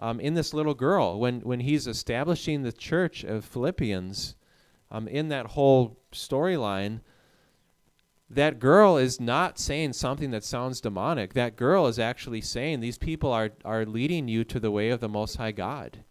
Um, 0.00 0.18
in 0.18 0.34
this 0.34 0.52
little 0.52 0.74
girl, 0.74 1.20
when, 1.20 1.42
when 1.42 1.60
he's 1.60 1.86
establishing 1.86 2.62
the 2.62 2.72
church 2.72 3.22
of 3.22 3.44
Philippians, 3.44 4.34
um, 4.90 5.06
in 5.06 5.28
that 5.28 5.46
whole 5.46 5.96
storyline, 6.10 7.02
that 8.28 8.58
girl 8.58 8.96
is 8.96 9.20
not 9.20 9.60
saying 9.60 9.92
something 9.92 10.32
that 10.32 10.42
sounds 10.42 10.80
demonic. 10.80 11.34
That 11.34 11.54
girl 11.54 11.86
is 11.86 12.00
actually 12.00 12.40
saying 12.40 12.80
these 12.80 12.98
people 12.98 13.30
are, 13.30 13.50
are 13.64 13.86
leading 13.86 14.26
you 14.26 14.42
to 14.42 14.58
the 14.58 14.72
way 14.72 14.90
of 14.90 14.98
the 14.98 15.08
Most 15.08 15.36
High 15.36 15.52
God. 15.52 16.02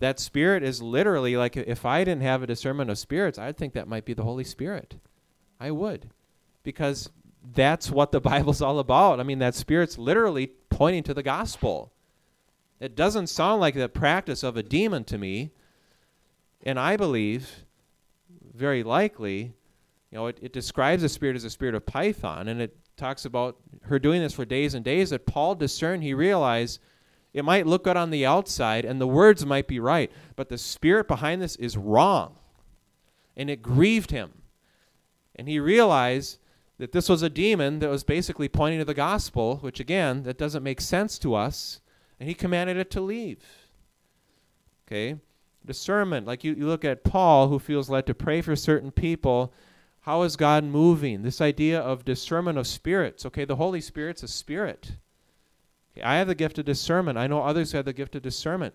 That 0.00 0.18
spirit 0.18 0.62
is 0.62 0.82
literally 0.82 1.36
like 1.36 1.56
if 1.56 1.84
I 1.84 2.04
didn't 2.04 2.22
have 2.22 2.42
a 2.42 2.46
discernment 2.46 2.90
of 2.90 2.98
spirits, 2.98 3.38
I'd 3.38 3.56
think 3.56 3.74
that 3.74 3.88
might 3.88 4.04
be 4.04 4.14
the 4.14 4.24
Holy 4.24 4.44
Spirit. 4.44 4.96
I 5.60 5.70
would. 5.70 6.10
Because 6.62 7.10
that's 7.54 7.90
what 7.90 8.12
the 8.12 8.20
Bible's 8.32 8.62
all 8.62 8.78
about. 8.78 9.20
I 9.20 9.22
mean, 9.22 9.38
that 9.38 9.54
spirit's 9.54 9.98
literally 9.98 10.48
pointing 10.68 11.02
to 11.04 11.14
the 11.14 11.22
gospel. 11.22 11.92
It 12.80 12.96
doesn't 12.96 13.28
sound 13.28 13.60
like 13.60 13.74
the 13.74 13.88
practice 13.88 14.42
of 14.42 14.56
a 14.56 14.62
demon 14.62 15.04
to 15.04 15.18
me. 15.18 15.52
And 16.64 16.78
I 16.78 16.96
believe, 16.96 17.64
very 18.54 18.82
likely, 18.82 19.54
you 20.10 20.18
know, 20.18 20.26
it, 20.26 20.38
it 20.40 20.52
describes 20.52 21.02
the 21.02 21.08
spirit 21.08 21.36
as 21.36 21.44
a 21.44 21.50
spirit 21.50 21.74
of 21.74 21.84
Python, 21.84 22.48
and 22.48 22.60
it 22.60 22.76
talks 22.96 23.24
about 23.24 23.56
her 23.82 23.98
doing 23.98 24.22
this 24.22 24.32
for 24.32 24.44
days 24.44 24.74
and 24.74 24.84
days. 24.84 25.10
That 25.10 25.26
Paul 25.26 25.54
discerned, 25.54 26.02
he 26.02 26.14
realized 26.14 26.80
it 27.34 27.44
might 27.44 27.66
look 27.66 27.82
good 27.82 27.96
on 27.96 28.10
the 28.10 28.24
outside, 28.24 28.84
and 28.84 29.00
the 29.00 29.08
words 29.08 29.44
might 29.44 29.66
be 29.66 29.80
right, 29.80 30.10
but 30.36 30.48
the 30.48 30.56
spirit 30.56 31.08
behind 31.08 31.42
this 31.42 31.56
is 31.56 31.76
wrong. 31.76 32.36
And 33.36 33.50
it 33.50 33.60
grieved 33.60 34.12
him. 34.12 34.42
And 35.34 35.48
he 35.48 35.58
realized 35.58 36.38
that 36.78 36.92
this 36.92 37.08
was 37.08 37.22
a 37.22 37.28
demon 37.28 37.80
that 37.80 37.90
was 37.90 38.04
basically 38.04 38.48
pointing 38.48 38.78
to 38.78 38.84
the 38.84 38.94
gospel, 38.94 39.56
which 39.56 39.80
again, 39.80 40.22
that 40.22 40.38
doesn't 40.38 40.62
make 40.62 40.80
sense 40.80 41.18
to 41.18 41.34
us, 41.34 41.80
and 42.20 42.28
he 42.28 42.34
commanded 42.34 42.76
it 42.76 42.90
to 42.92 43.00
leave. 43.00 43.44
Okay? 44.86 45.18
Discernment, 45.66 46.28
like 46.28 46.44
you, 46.44 46.54
you 46.54 46.68
look 46.68 46.84
at 46.84 47.02
Paul, 47.02 47.48
who 47.48 47.58
feels 47.58 47.90
led 47.90 48.06
to 48.06 48.14
pray 48.14 48.42
for 48.42 48.54
certain 48.54 48.92
people. 48.92 49.52
How 50.02 50.22
is 50.22 50.36
God 50.36 50.62
moving? 50.62 51.22
This 51.22 51.40
idea 51.40 51.80
of 51.80 52.04
discernment 52.04 52.58
of 52.58 52.66
spirits. 52.68 53.26
Okay, 53.26 53.44
the 53.44 53.56
Holy 53.56 53.80
Spirit's 53.80 54.22
a 54.22 54.28
spirit. 54.28 54.92
I 56.02 56.16
have 56.16 56.26
the 56.26 56.34
gift 56.34 56.58
of 56.58 56.64
discernment. 56.64 57.18
I 57.18 57.26
know 57.26 57.42
others 57.42 57.72
have 57.72 57.84
the 57.84 57.92
gift 57.92 58.14
of 58.16 58.22
discernment. 58.22 58.74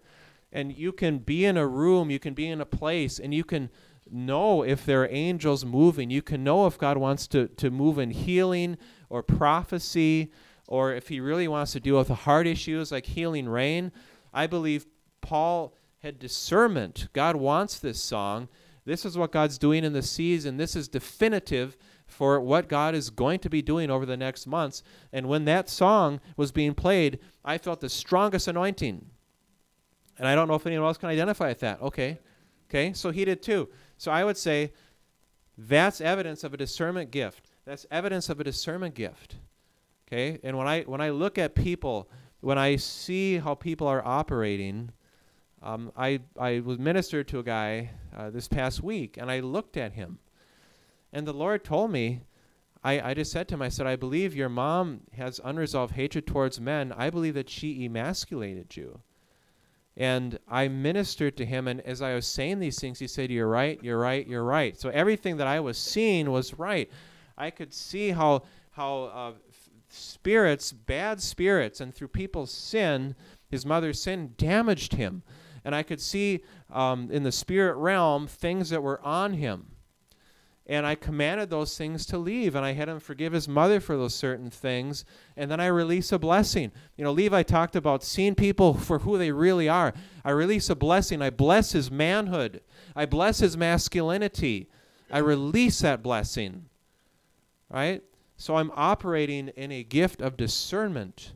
And 0.51 0.76
you 0.76 0.91
can 0.91 1.20
be 1.20 1.45
in 1.45 1.57
a 1.57 1.67
room, 1.67 2.09
you 2.09 2.20
can 2.20 2.34
be 2.34 2.47
in 2.47 2.61
a 2.61 2.65
place, 2.65 3.20
and 3.20 3.34
you 3.34 3.43
can 3.43 3.70
know 4.09 4.63
if 4.63 4.86
there 4.86 5.03
are 5.03 5.09
angels 5.11 5.63
moving. 5.63 6.09
You 6.09 6.22
can 6.22 6.43
know 6.43 6.65
if 6.65 6.78
God 6.78 6.97
wants 6.97 7.28
to, 7.28 7.47
to 7.47 7.70
move 7.70 7.99
in 7.99 8.11
healing 8.11 8.78
or 9.09 9.22
prophecy, 9.22 10.32
or 10.67 10.93
if 10.93 11.07
He 11.09 11.20
really 11.20 11.47
wants 11.47 11.74
to 11.74 11.80
deal 11.80 11.97
with 11.97 12.07
the 12.07 12.15
heart 12.15 12.47
issues 12.47 12.91
like 12.91 13.05
healing 13.05 13.47
rain. 13.47 13.91
I 14.34 14.47
believe 14.47 14.86
Paul 15.22 15.76
had 15.99 16.20
discernment. 16.20 17.09
God 17.13 17.36
wants 17.36 17.80
this 17.80 18.01
song. 18.01 18.47
This 18.86 19.05
is 19.05 19.17
what 19.17 19.32
God's 19.32 19.57
doing 19.57 19.84
in 19.84 19.93
the 19.93 20.01
season. 20.01 20.57
This 20.57 20.76
is 20.76 20.88
definitive 20.88 21.78
for 22.20 22.41
what 22.41 22.67
God 22.67 22.95
is 22.95 23.09
going 23.09 23.39
to 23.39 23.49
be 23.49 23.61
doing 23.61 23.89
over 23.89 24.05
the 24.05 24.17
next 24.17 24.45
months. 24.45 24.84
And 25.13 25.30
when 25.30 25.45
that 25.45 25.70
song 25.70 26.20
was 26.36 26.51
being 26.51 26.74
played, 26.74 27.17
I 27.45 27.57
felt 27.57 27.80
the 27.80 27.88
strongest 27.88 28.49
anointing. 28.49 29.05
And 30.17 30.28
I 30.28 30.36
don't 30.36 30.49
know 30.49 30.55
if 30.55 30.67
anyone 30.67 30.86
else 30.86 30.97
can 30.97 31.07
identify 31.07 31.47
with 31.47 31.61
that. 31.61 31.82
Okay. 31.82 32.20
Okay. 32.70 32.91
So 32.91 33.11
he 33.11 33.24
did 33.24 33.41
too. 33.41 33.70
So 33.97 34.11
I 34.11 34.26
would 34.26 34.36
say 34.36 34.74
that's 35.57 36.01
evidence 36.01 36.43
of 36.43 36.53
a 36.53 36.57
discernment 36.57 37.09
gift. 37.09 37.51
That's 37.63 37.86
evidence 37.89 38.28
of 38.28 38.41
a 38.41 38.43
discernment 38.43 38.95
gift. 38.95 39.38
Okay? 40.05 40.41
And 40.43 40.57
when 40.57 40.67
I 40.67 40.82
when 40.82 40.99
I 40.99 41.11
look 41.11 41.38
at 41.38 41.55
people, 41.55 42.09
when 42.41 42.57
I 42.57 42.76
see 42.76 43.38
how 43.38 43.55
people 43.55 43.88
are 43.88 44.05
operating, 44.05 44.91
um, 45.63 45.93
I 45.95 46.20
I 46.38 46.59
was 46.59 46.80
ministered 46.80 47.30
to 47.30 47.39
a 47.39 47.43
guy 47.43 47.91
uh, 48.13 48.30
this 48.30 48.49
past 48.49 48.84
week, 48.84 49.15
and 49.15 49.32
I 49.32 49.39
looked 49.39 49.78
at 49.78 49.93
him, 49.93 50.20
and 51.12 51.28
the 51.28 51.34
Lord 51.34 51.64
told 51.64 51.91
me, 51.91 52.22
I, 52.84 53.12
I 53.12 53.14
just 53.14 53.32
said 53.32 53.47
to 53.49 53.55
him, 53.55 53.62
I 53.62 53.70
said, 53.70 53.88
I 53.88 53.95
believe 53.95 54.36
your 54.36 54.49
mom 54.49 55.01
has 55.18 55.41
unresolved 55.43 55.95
hatred 55.95 56.26
towards 56.26 56.62
men. 56.62 56.93
I 56.95 57.10
believe 57.10 57.34
that 57.34 57.49
she 57.49 57.84
emasculated 57.84 58.76
you. 58.78 59.01
And 59.97 60.39
I 60.47 60.70
ministered 60.70 61.36
to 61.38 61.45
him, 61.45 61.68
and 61.68 61.82
as 61.82 62.01
I 62.01 62.14
was 62.14 62.26
saying 62.26 62.60
these 62.60 62.80
things, 62.80 62.99
he 62.99 63.07
said, 63.07 63.32
You're 63.32 63.49
right, 63.49 63.78
you're 63.84 63.99
right, 63.99 64.26
you're 64.26 64.45
right. 64.45 64.80
So 64.80 64.89
everything 64.89 65.38
that 65.38 65.47
I 65.47 65.60
was 65.60 65.78
seeing 65.78 66.32
was 66.32 66.53
right. 66.53 66.89
I 67.38 67.49
could 67.49 67.74
see 67.74 68.12
how, 68.12 68.43
how 68.72 69.03
uh, 69.03 69.34
f- 69.49 69.70
spirits, 69.89 70.72
bad 70.72 71.22
spirits, 71.22 71.82
and 71.82 71.93
through 71.93 72.10
people's 72.10 72.51
sin, 72.51 73.14
his 73.49 73.66
mother's 73.66 74.01
sin, 74.01 74.36
damaged 74.38 74.93
him. 74.93 75.22
And 75.66 75.76
I 75.76 75.84
could 75.84 75.99
see 75.99 76.43
um, 76.72 77.10
in 77.12 77.24
the 77.24 77.32
spirit 77.32 77.76
realm 77.76 78.26
things 78.26 78.70
that 78.70 78.82
were 78.82 79.05
on 79.05 79.34
him 79.34 79.72
and 80.70 80.86
I 80.86 80.93
commanded 80.93 81.49
those 81.49 81.76
things 81.76 82.05
to 82.05 82.20
leave, 82.20 82.53
and 82.53 82.63
I 82.63 82.74
had 82.74 82.88
him 82.88 82.99
forgive 82.99 83.34
his 83.34 83.47
mother 83.47 83.80
for 83.80 83.97
those 83.97 84.13
certain 84.13 84.51
things, 84.51 85.03
and 85.36 85.49
then 85.49 85.59
I 85.59 85.65
release 85.65 86.11
a 86.11 86.20
blessing. 86.20 86.72
You 86.95 87.03
know, 87.03 87.11
Levi 87.11 87.41
talked 87.41 87.76
about 87.76 88.03
seeing 88.03 88.36
people 88.36 88.76
for 88.76 88.99
who 88.99 89.17
they 89.17 89.32
really 89.32 89.67
are. 89.67 89.95
I 90.24 90.30
release 90.30 90.70
a 90.70 90.76
blessing. 90.76 91.24
I 91.24 91.32
bless 91.32 91.72
his 91.72 91.89
manhood. 91.89 92.61
I 92.95 93.07
bless 93.07 93.39
his 93.39 93.57
masculinity. 93.57 94.70
I 95.11 95.17
release 95.17 95.80
that 95.80 96.03
blessing. 96.03 96.65
Right? 97.72 98.03
So 98.38 98.57
I'm 98.57 98.72
operating 98.76 99.47
in 99.49 99.72
a 99.72 99.84
gift 99.84 100.22
of 100.22 100.38
discernment, 100.38 101.34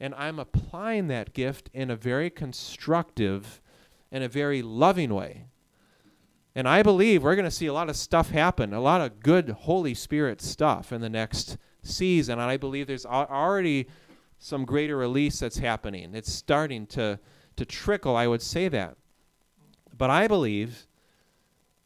and 0.00 0.14
I'm 0.14 0.38
applying 0.38 1.08
that 1.08 1.34
gift 1.34 1.68
in 1.74 1.90
a 1.90 1.96
very 1.96 2.30
constructive 2.30 3.60
and 4.10 4.24
a 4.24 4.28
very 4.28 4.62
loving 4.62 5.12
way. 5.12 5.48
And 6.56 6.68
I 6.68 6.82
believe 6.82 7.22
we're 7.22 7.34
going 7.34 7.44
to 7.44 7.50
see 7.50 7.66
a 7.66 7.72
lot 7.72 7.88
of 7.88 7.96
stuff 7.96 8.30
happen, 8.30 8.72
a 8.72 8.80
lot 8.80 9.00
of 9.00 9.20
good 9.20 9.50
Holy 9.50 9.94
Spirit 9.94 10.40
stuff 10.40 10.92
in 10.92 11.00
the 11.00 11.10
next 11.10 11.58
season. 11.82 12.38
And 12.38 12.48
I 12.48 12.56
believe 12.56 12.86
there's 12.86 13.06
already 13.06 13.88
some 14.38 14.64
greater 14.64 14.96
release 14.96 15.40
that's 15.40 15.58
happening. 15.58 16.14
It's 16.14 16.32
starting 16.32 16.86
to, 16.88 17.18
to 17.56 17.64
trickle, 17.64 18.14
I 18.16 18.28
would 18.28 18.42
say 18.42 18.68
that. 18.68 18.96
But 19.96 20.10
I 20.10 20.28
believe 20.28 20.86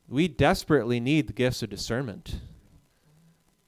we 0.07 0.29
desperately 0.29 1.01
need 1.01 1.29
the 1.29 1.33
gifts 1.33 1.63
of 1.63 1.71
discernment. 1.71 2.41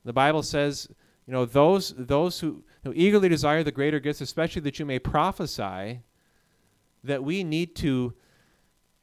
The 0.04 0.12
Bible 0.12 0.42
says, 0.42 0.88
you 1.26 1.32
know, 1.32 1.44
those, 1.44 1.94
those 1.96 2.40
who, 2.40 2.62
who 2.84 2.92
eagerly 2.94 3.28
desire 3.28 3.62
the 3.62 3.72
greater 3.72 4.00
gifts, 4.00 4.20
especially 4.20 4.62
that 4.62 4.78
you 4.78 4.84
may 4.84 4.98
prophesy, 4.98 6.00
that 7.04 7.22
we 7.22 7.44
need 7.44 7.74
to 7.76 8.14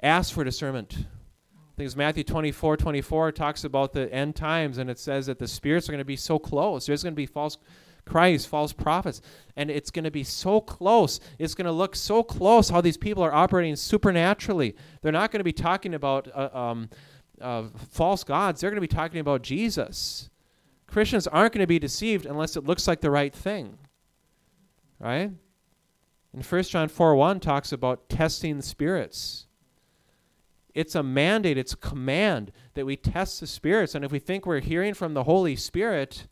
ask 0.01 0.33
for 0.33 0.43
discernment 0.43 1.05
think 1.77 1.85
it's 1.85 1.95
Matthew 1.95 2.23
24, 2.23 2.75
24 2.75 3.31
talks 3.33 3.63
about 3.63 3.93
the 3.93 4.11
end 4.11 4.35
times, 4.35 4.79
and 4.79 4.89
it 4.89 4.97
says 4.97 5.27
that 5.27 5.37
the 5.37 5.47
spirits 5.47 5.87
are 5.87 5.91
going 5.91 5.99
to 5.99 6.05
be 6.05 6.15
so 6.15 6.39
close. 6.39 6.87
There's 6.87 7.03
going 7.03 7.13
to 7.13 7.15
be 7.15 7.27
false 7.27 7.59
Christ, 8.03 8.47
false 8.47 8.73
prophets, 8.73 9.21
and 9.55 9.69
it's 9.69 9.91
going 9.91 10.05
to 10.05 10.11
be 10.11 10.23
so 10.23 10.59
close. 10.59 11.19
It's 11.37 11.53
going 11.53 11.65
to 11.65 11.71
look 11.71 11.95
so 11.95 12.23
close 12.23 12.69
how 12.69 12.81
these 12.81 12.97
people 12.97 13.21
are 13.21 13.33
operating 13.33 13.75
supernaturally. 13.75 14.75
They're 15.01 15.11
not 15.11 15.29
going 15.29 15.39
to 15.39 15.43
be 15.43 15.53
talking 15.53 15.93
about 15.93 16.27
uh, 16.33 16.49
um, 16.51 16.89
uh, 17.39 17.65
false 17.91 18.23
gods. 18.23 18.59
They're 18.59 18.71
going 18.71 18.81
to 18.81 18.81
be 18.81 18.87
talking 18.87 19.19
about 19.19 19.43
Jesus. 19.43 20.31
Christians 20.87 21.27
aren't 21.27 21.53
going 21.53 21.63
to 21.63 21.67
be 21.67 21.79
deceived 21.79 22.25
unless 22.25 22.55
it 22.55 22.63
looks 22.63 22.87
like 22.87 23.01
the 23.01 23.11
right 23.11 23.35
thing, 23.35 23.77
right? 24.99 25.29
And 26.33 26.45
1 26.45 26.63
John 26.63 26.87
4 26.87 27.15
1 27.15 27.39
talks 27.39 27.71
about 27.71 28.09
testing 28.09 28.57
the 28.57 28.63
spirits. 28.63 29.46
It's 30.77 30.93
a 30.93 31.01
mandate, 31.01 31.57
it's 31.57 31.73
a 31.73 31.77
command 31.77 32.51
that 32.75 32.85
we 32.85 32.95
test 32.95 33.39
the 33.39 33.47
spirits. 33.47 33.95
And 33.95 34.05
if 34.05 34.11
we 34.11 34.19
think 34.19 34.45
we're 34.45 34.59
hearing 34.59 34.93
from 34.93 35.15
the 35.15 35.23
Holy 35.23 35.55
Spirit, 35.55 36.27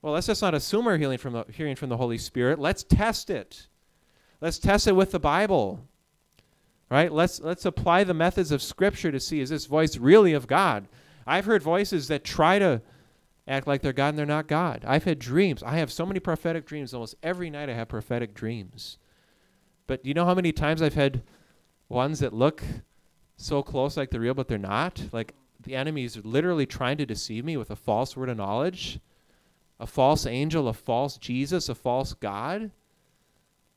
well, 0.00 0.12
let's 0.12 0.28
just 0.28 0.42
not 0.42 0.54
assume 0.54 0.84
we're 0.84 0.96
hearing 0.96 1.18
from 1.18 1.32
the, 1.32 1.44
hearing 1.52 1.74
from 1.74 1.88
the 1.88 1.96
Holy 1.96 2.18
Spirit. 2.18 2.60
Let's 2.60 2.84
test 2.84 3.30
it. 3.30 3.66
Let's 4.40 4.60
test 4.60 4.86
it 4.86 4.92
with 4.92 5.10
the 5.10 5.18
Bible. 5.18 5.88
Right? 6.88 7.10
Let's 7.10 7.40
let's 7.40 7.64
apply 7.64 8.04
the 8.04 8.14
methods 8.14 8.52
of 8.52 8.62
Scripture 8.62 9.10
to 9.10 9.18
see 9.18 9.40
is 9.40 9.50
this 9.50 9.66
voice 9.66 9.96
really 9.96 10.34
of 10.34 10.46
God? 10.46 10.86
I've 11.26 11.46
heard 11.46 11.64
voices 11.64 12.06
that 12.08 12.22
try 12.22 12.60
to 12.60 12.80
act 13.48 13.66
like 13.66 13.82
they're 13.82 13.92
God 13.92 14.10
and 14.10 14.18
they're 14.18 14.24
not 14.24 14.46
God. 14.46 14.84
I've 14.86 15.02
had 15.02 15.18
dreams. 15.18 15.64
I 15.64 15.78
have 15.78 15.90
so 15.90 16.06
many 16.06 16.20
prophetic 16.20 16.64
dreams. 16.64 16.94
Almost 16.94 17.16
every 17.24 17.50
night 17.50 17.68
I 17.68 17.74
have 17.74 17.88
prophetic 17.88 18.34
dreams. 18.34 18.98
But 19.88 20.04
do 20.04 20.10
you 20.10 20.14
know 20.14 20.26
how 20.26 20.34
many 20.36 20.52
times 20.52 20.80
I've 20.80 20.94
had 20.94 21.22
ones 21.88 22.20
that 22.20 22.32
look 22.32 22.62
so 23.42 23.62
close 23.62 23.96
like 23.96 24.10
they're 24.10 24.20
real, 24.20 24.34
but 24.34 24.48
they're 24.48 24.58
not. 24.58 25.02
Like 25.12 25.34
the 25.62 25.74
enemy 25.74 26.04
is 26.04 26.24
literally 26.24 26.66
trying 26.66 26.96
to 26.98 27.06
deceive 27.06 27.44
me 27.44 27.56
with 27.56 27.70
a 27.70 27.76
false 27.76 28.16
word 28.16 28.28
of 28.28 28.36
knowledge, 28.36 29.00
a 29.80 29.86
false 29.86 30.26
angel, 30.26 30.68
a 30.68 30.72
false 30.72 31.16
Jesus, 31.16 31.68
a 31.68 31.74
false 31.74 32.14
God. 32.14 32.70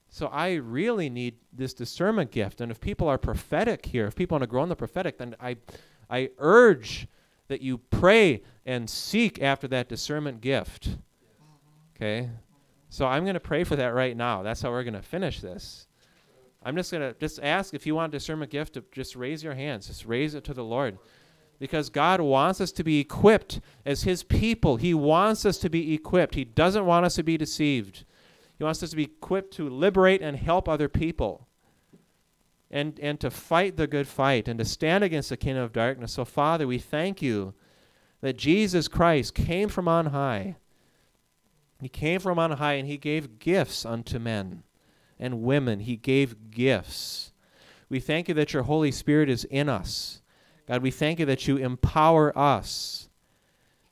So 0.10 0.28
I 0.28 0.54
really 0.54 1.10
need 1.10 1.36
this 1.52 1.74
discernment 1.74 2.32
gift. 2.32 2.62
And 2.62 2.72
if 2.72 2.80
people 2.80 3.08
are 3.08 3.18
prophetic 3.18 3.88
here, 3.88 4.06
if 4.06 4.16
people 4.16 4.36
want 4.36 4.44
to 4.44 4.48
grow 4.48 4.64
in 4.64 4.70
the 4.70 4.76
prophetic, 4.76 5.18
then 5.18 5.36
I, 5.42 5.58
I 6.10 6.30
urge 6.38 7.08
that 7.48 7.62
you 7.62 7.78
pray 7.78 8.44
and 8.66 8.90
seek 8.90 9.42
after 9.42 9.68
that 9.68 9.90
discernment 9.90 10.42
gift. 10.42 10.90
Mm-hmm. 10.90 11.96
Okay? 11.96 12.30
So 12.90 13.06
I'm 13.06 13.24
going 13.24 13.34
to 13.34 13.40
pray 13.40 13.64
for 13.64 13.76
that 13.76 13.94
right 13.94 14.16
now. 14.16 14.42
That's 14.42 14.62
how 14.62 14.72
we're 14.72 14.84
going 14.84 14.94
to 14.94 15.02
finish 15.02 15.42
this. 15.42 15.88
I'm 16.66 16.76
just 16.76 16.92
going 16.92 17.14
to 17.14 17.18
just 17.20 17.40
ask 17.44 17.76
if 17.76 17.86
you 17.86 17.94
want 17.94 18.12
a 18.12 18.18
discernment 18.18 18.52
gift 18.52 18.74
to 18.74 18.84
just 18.92 19.16
raise 19.16 19.44
your 19.44 19.54
hands. 19.54 19.86
Just 19.86 20.06
raise 20.06 20.34
it 20.34 20.44
to 20.46 20.54
the 20.54 20.64
Lord. 20.64 20.98
Because 21.60 21.90
God 21.90 22.20
wants 22.20 22.60
us 22.60 22.72
to 22.74 22.84
be 22.84 23.00
equipped 23.00 23.62
as 23.86 24.04
His 24.04 24.24
people. 24.24 24.78
He 24.78 24.94
wants 24.94 25.46
us 25.46 25.60
to 25.60 25.70
be 25.70 25.94
equipped. 25.94 26.36
He 26.36 26.44
doesn't 26.44 26.86
want 26.86 27.06
us 27.06 27.16
to 27.16 27.24
be 27.24 27.38
deceived. 27.38 28.04
He 28.58 28.64
wants 28.64 28.82
us 28.82 28.90
to 28.90 28.96
be 28.96 29.04
equipped 29.04 29.54
to 29.54 29.70
liberate 29.70 30.22
and 30.22 30.36
help 30.36 30.68
other 30.68 30.90
people. 30.90 31.48
and, 32.72 33.00
and 33.00 33.20
to 33.22 33.30
fight 33.30 33.78
the 33.78 33.88
good 33.88 34.08
fight 34.08 34.48
and 34.48 34.60
to 34.60 34.66
stand 34.66 35.04
against 35.04 35.30
the 35.30 35.38
kingdom 35.38 35.64
of 35.64 35.72
darkness. 35.72 36.14
So, 36.14 36.26
Father, 36.26 36.68
we 36.68 36.80
thank 36.80 37.22
you 37.22 37.54
that 38.22 38.38
Jesus 38.38 38.88
Christ 38.90 39.34
came 39.36 39.70
from 39.70 39.88
on 39.88 40.08
high. 40.08 40.58
He 41.80 41.88
came 41.88 42.20
from 42.20 42.40
on 42.40 42.52
high 42.52 42.74
and 42.74 42.88
he 42.88 42.98
gave 42.98 43.40
gifts 43.40 43.86
unto 43.86 44.20
men 44.20 44.64
and 45.20 45.44
women. 45.44 45.82
He 45.82 45.96
gave 45.96 46.52
gifts. 46.52 47.32
We 47.90 48.00
thank 48.00 48.28
you 48.28 48.34
that 48.36 48.54
your 48.54 48.64
Holy 48.64 48.92
Spirit 48.92 49.30
is 49.30 49.46
in 49.46 49.70
us. 49.70 50.22
God, 50.68 50.82
we 50.82 50.92
thank 50.92 51.20
you 51.20 51.26
that 51.28 51.48
you 51.48 51.58
empower 51.58 52.38
us. 52.38 53.08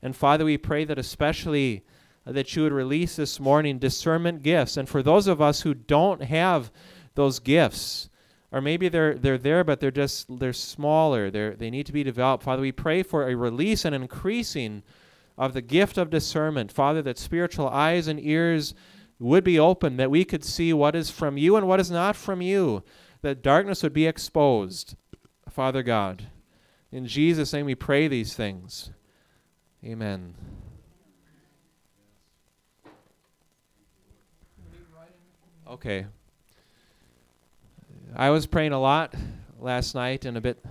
And 0.02 0.14
Father, 0.16 0.44
we 0.44 0.58
pray 0.58 0.84
that 0.84 0.98
especially 0.98 1.84
uh, 2.26 2.32
that 2.32 2.54
you 2.56 2.62
would 2.64 2.72
release 2.72 3.16
this 3.16 3.38
morning 3.38 3.78
discernment 3.78 4.42
gifts. 4.42 4.76
And 4.76 4.88
for 4.88 5.02
those 5.02 5.26
of 5.26 5.40
us 5.40 5.60
who 5.60 5.74
don't 5.74 6.22
have 6.22 6.72
those 7.14 7.38
gifts, 7.38 8.10
or 8.54 8.60
maybe 8.60 8.88
they're 8.88 9.14
they're 9.14 9.36
there 9.36 9.64
but 9.64 9.80
they're 9.80 9.90
just 9.90 10.38
they're 10.38 10.52
smaller 10.52 11.28
they're 11.28 11.54
they 11.54 11.70
need 11.70 11.84
to 11.86 11.92
be 11.92 12.04
developed 12.04 12.44
father 12.44 12.62
we 12.62 12.70
pray 12.70 13.02
for 13.02 13.28
a 13.28 13.34
release 13.34 13.84
and 13.84 13.94
increasing 13.94 14.82
of 15.36 15.52
the 15.52 15.60
gift 15.60 15.98
of 15.98 16.08
discernment 16.08 16.70
father 16.70 17.02
that 17.02 17.18
spiritual 17.18 17.68
eyes 17.68 18.06
and 18.06 18.20
ears 18.20 18.72
would 19.24 19.42
be 19.42 19.58
open 19.58 19.96
that 19.96 20.10
we 20.10 20.24
could 20.24 20.44
see 20.44 20.72
what 20.72 20.94
is 20.94 21.10
from 21.10 21.38
you 21.38 21.56
and 21.56 21.66
what 21.66 21.80
is 21.80 21.90
not 21.90 22.14
from 22.14 22.42
you 22.42 22.82
that 23.22 23.42
darkness 23.42 23.82
would 23.82 23.92
be 23.92 24.06
exposed 24.06 24.96
father 25.48 25.82
god. 25.82 26.28
In 26.92 27.06
jesus 27.06 27.52
name 27.52 27.66
we 27.66 27.74
pray 27.74 28.06
these 28.06 28.34
things. 28.34 28.90
Amen. 29.84 30.34
Okay. 35.68 36.06
I 38.14 38.30
was 38.30 38.46
praying 38.46 38.72
a 38.72 38.80
lot 38.80 39.14
last 39.58 39.94
night 39.94 40.24
and 40.24 40.36
a 40.36 40.40
bit 40.40 40.64